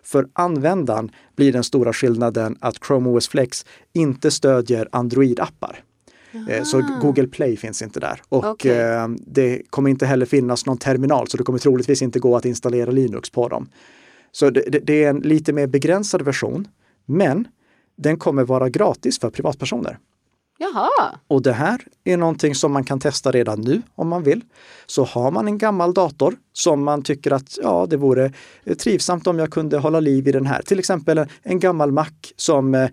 För 0.04 0.28
användaren 0.34 1.12
blir 1.36 1.54
den 1.54 1.64
stora 1.64 1.94
skillnaden 1.94 2.58
att 2.60 2.86
Chrome 2.88 3.10
OS 3.10 3.28
Flex 3.28 3.66
inte 3.94 4.32
stödjer 4.32 4.90
Android-appar. 4.92 5.76
Eh, 6.50 6.64
Så 6.64 6.82
Google 7.02 7.28
Play 7.28 7.58
finns 7.58 7.82
inte 7.82 8.00
där. 8.00 8.22
Och 8.30 8.46
Okej. 8.46 8.80
eh, 8.80 9.08
det 9.28 9.62
kommer 9.70 9.90
inte 9.90 10.06
heller 10.06 10.26
finnas 10.26 10.66
någon 10.66 10.78
terminal, 10.78 11.28
så 11.28 11.38
det 11.38 11.44
kommer 11.44 11.60
troligtvis 11.60 12.02
inte 12.02 12.20
gå 12.20 12.36
att 12.36 12.46
installera 12.46 12.92
Linux 12.92 13.30
på 13.30 13.48
dem. 13.48 13.70
Så 14.32 14.50
det, 14.50 14.62
det, 14.68 14.80
det 14.80 15.04
är 15.04 15.10
en 15.10 15.20
lite 15.20 15.54
mer 15.54 15.68
begränsad 15.68 16.22
version. 16.22 16.68
Men 17.06 17.48
den 17.98 18.18
kommer 18.18 18.44
vara 18.44 18.70
gratis 18.70 19.20
för 19.20 19.30
privatpersoner. 19.30 19.98
Jaha. 20.58 21.16
Och 21.28 21.42
det 21.42 21.54
här 21.54 21.82
är 22.04 22.18
någonting 22.18 22.56
som 22.56 22.72
man 22.72 22.84
kan 22.84 23.00
testa 23.00 23.32
redan 23.32 23.62
nu 23.62 23.82
om 23.96 24.08
man 24.08 24.24
vill. 24.24 24.42
Så 24.86 25.04
har 25.04 25.32
man 25.32 25.48
en 25.48 25.58
gammal 25.58 25.94
dator 25.94 26.36
som 26.54 26.84
man 26.84 27.04
tycker 27.04 27.32
att 27.32 27.58
ja, 27.62 27.88
det 27.90 27.98
vore 27.98 28.32
trivsamt 28.78 29.28
om 29.28 29.40
jag 29.40 29.52
kunde 29.52 29.78
hålla 29.78 30.00
liv 30.00 30.28
i 30.28 30.32
den 30.32 30.46
här. 30.46 30.62
Till 30.62 30.80
exempel 30.80 31.26
en 31.44 31.60
gammal 31.60 31.92
Mac 31.92 32.08
som 32.36 32.76
eh, 32.76 32.90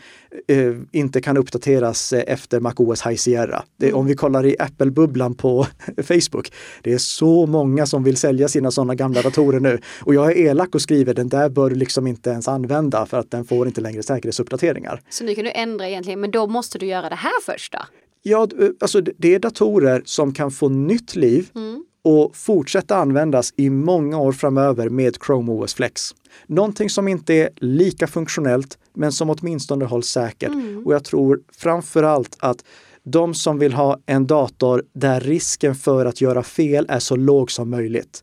eh 0.49 0.75
inte 0.92 1.21
kan 1.21 1.37
uppdateras 1.37 2.12
efter 2.12 2.61
MacOS 2.61 3.07
High 3.07 3.16
Sierra. 3.16 3.62
Det, 3.77 3.92
om 3.92 4.07
vi 4.07 4.14
kollar 4.14 4.47
i 4.47 4.57
Apple-bubblan 4.59 5.35
på 5.35 5.66
Facebook. 6.03 6.53
Det 6.83 6.92
är 6.92 6.99
så 6.99 7.47
många 7.47 7.87
som 7.87 8.05
vill 8.05 8.16
sälja 8.16 8.49
sina 8.49 8.71
sådana 8.71 8.94
gamla 8.94 9.23
datorer 9.23 9.61
nu. 9.61 9.81
Och 10.01 10.14
jag 10.14 10.33
är 10.33 10.37
elak 10.37 10.75
och 10.75 10.83
skriver 10.83 11.14
den 11.14 11.29
där 11.29 11.49
bör 11.49 11.71
du 11.71 11.77
liksom 11.77 12.07
inte 12.07 12.31
ens 12.31 12.49
använda 12.49 13.07
för 13.07 13.18
att 13.18 13.31
den 13.31 13.44
får 13.44 13.66
inte 13.66 13.81
längre 13.81 14.03
säkerhetsuppdateringar. 14.03 15.03
Så 15.11 15.25
nu 15.25 15.35
kan 15.35 15.44
du 15.44 15.51
ändra 15.51 15.88
egentligen, 15.88 16.21
men 16.21 16.31
då 16.31 16.47
måste 16.47 16.79
du 16.79 16.87
göra 16.87 17.09
det 17.09 17.14
här 17.14 17.42
först 17.42 17.73
då? 17.73 17.79
Ja, 18.23 18.49
alltså 18.81 19.01
det 19.01 19.35
är 19.35 19.38
datorer 19.38 20.03
som 20.05 20.35
kan 20.35 20.51
få 20.51 20.68
nytt 20.68 21.16
liv 21.16 21.51
mm. 21.55 21.85
Och 22.09 22.37
fortsätta 22.37 22.97
användas 22.97 23.53
i 23.57 23.71
många 23.71 24.18
år 24.18 24.33
framöver 24.33 24.88
med 24.88 25.16
Chrome 25.27 25.53
OS 25.53 25.75
Flex. 25.75 26.14
Någonting 26.47 26.90
som 26.90 27.09
inte 27.09 27.35
är 27.35 27.51
lika 27.57 28.07
funktionellt, 28.07 28.79
men 28.94 29.12
som 29.12 29.31
åtminstone 29.31 29.85
hålls 29.85 30.07
säkert. 30.07 30.49
Mm. 30.53 30.87
Och 30.87 30.94
jag 30.94 31.05
tror 31.05 31.40
framför 31.53 32.03
allt 32.03 32.37
att 32.38 32.64
de 33.03 33.35
som 33.35 33.59
vill 33.59 33.73
ha 33.73 33.99
en 34.07 34.27
dator 34.27 34.85
där 34.92 35.21
risken 35.21 35.75
för 35.75 36.07
att 36.07 36.21
göra 36.21 36.42
fel 36.42 36.87
är 36.88 36.99
så 36.99 37.16
låg 37.16 37.51
som 37.51 37.71
möjligt 37.71 38.23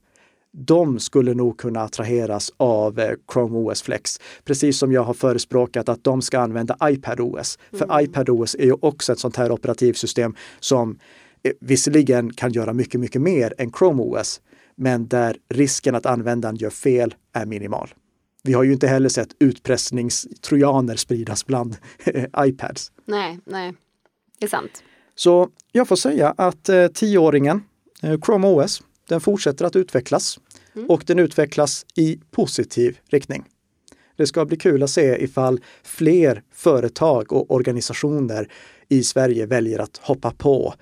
de 0.58 1.00
skulle 1.00 1.34
nog 1.34 1.58
kunna 1.58 1.82
attraheras 1.82 2.52
av 2.58 3.00
eh, 3.00 3.12
Chrome 3.34 3.58
OS 3.58 3.82
Flex. 3.82 4.19
Precis 4.43 4.78
som 4.78 4.91
jag 4.91 5.04
har 5.04 5.13
förespråkat 5.13 5.89
att 5.89 6.04
de 6.04 6.21
ska 6.21 6.39
använda 6.39 6.78
iPad 6.84 7.19
OS. 7.19 7.60
För 7.71 7.86
mm. 7.86 8.06
iPad 8.06 8.30
OS 8.30 8.56
är 8.56 8.65
ju 8.65 8.76
också 8.82 9.13
ett 9.13 9.19
sånt 9.19 9.36
här 9.36 9.52
operativsystem 9.52 10.36
som 10.60 11.00
visserligen 11.60 12.34
kan 12.34 12.51
göra 12.51 12.73
mycket, 12.73 12.99
mycket 12.99 13.21
mer 13.21 13.53
än 13.58 13.71
Chrome 13.71 14.01
OS, 14.01 14.41
men 14.75 15.08
där 15.08 15.38
risken 15.49 15.95
att 15.95 16.05
användaren 16.05 16.55
gör 16.55 16.69
fel 16.69 17.15
är 17.34 17.45
minimal. 17.45 17.93
Vi 18.43 18.53
har 18.53 18.63
ju 18.63 18.73
inte 18.73 18.88
heller 18.88 19.10
sett 19.10 19.29
utpressningstrojaner 19.39 20.95
spridas 20.95 21.45
bland 21.45 21.77
iPads. 22.39 22.91
Nej, 23.05 23.39
nej, 23.45 23.73
det 24.39 24.45
är 24.45 24.49
sant. 24.49 24.84
Så 25.15 25.49
jag 25.71 25.88
får 25.88 25.95
säga 25.95 26.34
att 26.38 26.69
eh, 26.69 26.88
tioåringen, 26.88 27.63
eh, 28.03 28.19
Chrome 28.25 28.47
OS, 28.47 28.84
den 29.10 29.21
fortsätter 29.21 29.65
att 29.65 29.75
utvecklas 29.75 30.39
mm. 30.75 30.89
och 30.89 31.03
den 31.05 31.19
utvecklas 31.19 31.86
i 31.95 32.19
positiv 32.31 32.97
riktning. 33.10 33.43
Det 34.17 34.27
ska 34.27 34.45
bli 34.45 34.58
kul 34.58 34.84
att 34.84 34.89
se 34.89 35.23
ifall 35.23 35.60
fler 35.84 36.43
företag 36.53 37.34
och 37.34 37.51
organisationer 37.51 38.51
i 38.89 39.03
Sverige 39.03 39.45
väljer 39.45 39.79
att 39.79 39.97
hoppa 39.97 40.31
på 40.31 40.73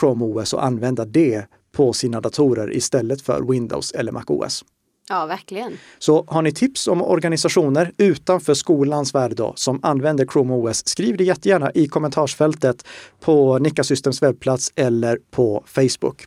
Chrome 0.00 0.24
OS 0.24 0.52
och 0.52 0.64
använda 0.64 1.04
det 1.04 1.46
på 1.72 1.92
sina 1.92 2.20
datorer 2.20 2.76
istället 2.76 3.22
för 3.22 3.42
Windows 3.42 3.92
eller 3.92 4.12
Mac 4.12 4.24
OS. 4.26 4.64
Ja, 5.08 5.26
verkligen. 5.26 5.72
Så 5.98 6.24
har 6.28 6.42
ni 6.42 6.52
tips 6.52 6.88
om 6.88 7.02
organisationer 7.02 7.92
utanför 7.96 8.54
skolans 8.54 9.14
värld 9.14 9.36
då, 9.36 9.52
som 9.56 9.80
använder 9.82 10.26
Chrome 10.26 10.54
OS, 10.54 10.88
skriv 10.88 11.16
det 11.16 11.24
jättegärna 11.24 11.72
i 11.74 11.88
kommentarsfältet 11.88 12.86
på 13.20 13.58
Nika 13.58 13.84
Systems 13.84 14.22
webbplats 14.22 14.72
eller 14.76 15.18
på 15.30 15.64
Facebook. 15.66 16.26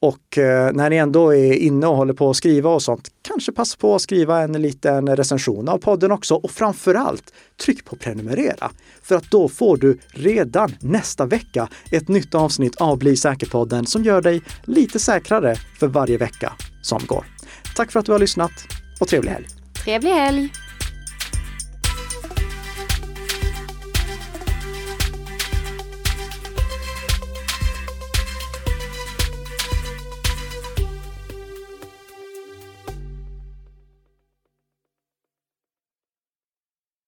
Och 0.00 0.38
eh, 0.38 0.72
när 0.72 0.90
ni 0.90 0.96
ändå 0.96 1.34
är 1.34 1.52
inne 1.52 1.86
och 1.86 1.96
håller 1.96 2.14
på 2.14 2.30
att 2.30 2.36
skriva 2.36 2.70
och 2.70 2.82
sånt, 2.82 3.08
kanske 3.22 3.52
passa 3.52 3.76
på 3.76 3.94
att 3.94 4.02
skriva 4.02 4.40
en 4.40 4.52
liten 4.52 5.16
recension 5.16 5.68
av 5.68 5.78
podden 5.78 6.12
också. 6.12 6.34
Och 6.34 6.50
framförallt, 6.50 7.32
tryck 7.64 7.84
på 7.84 7.96
prenumerera. 7.96 8.70
För 9.02 9.14
att 9.14 9.30
då 9.30 9.48
får 9.48 9.76
du 9.76 9.98
redan 10.08 10.74
nästa 10.80 11.26
vecka 11.26 11.68
ett 11.90 12.08
nytt 12.08 12.34
avsnitt 12.34 12.76
av 12.76 12.98
Bli 12.98 13.16
säker-podden 13.16 13.86
som 13.86 14.04
gör 14.04 14.22
dig 14.22 14.42
lite 14.64 14.98
säkrare 14.98 15.56
för 15.78 15.86
varje 15.86 16.18
vecka 16.18 16.52
som 16.82 17.00
går. 17.06 17.24
Tack 17.76 17.92
för 17.92 18.00
att 18.00 18.06
du 18.06 18.12
har 18.12 18.18
lyssnat 18.18 18.52
och 19.00 19.08
trevlig 19.08 19.30
helg! 19.30 19.46
Trevlig 19.84 20.10
helg! 20.10 20.63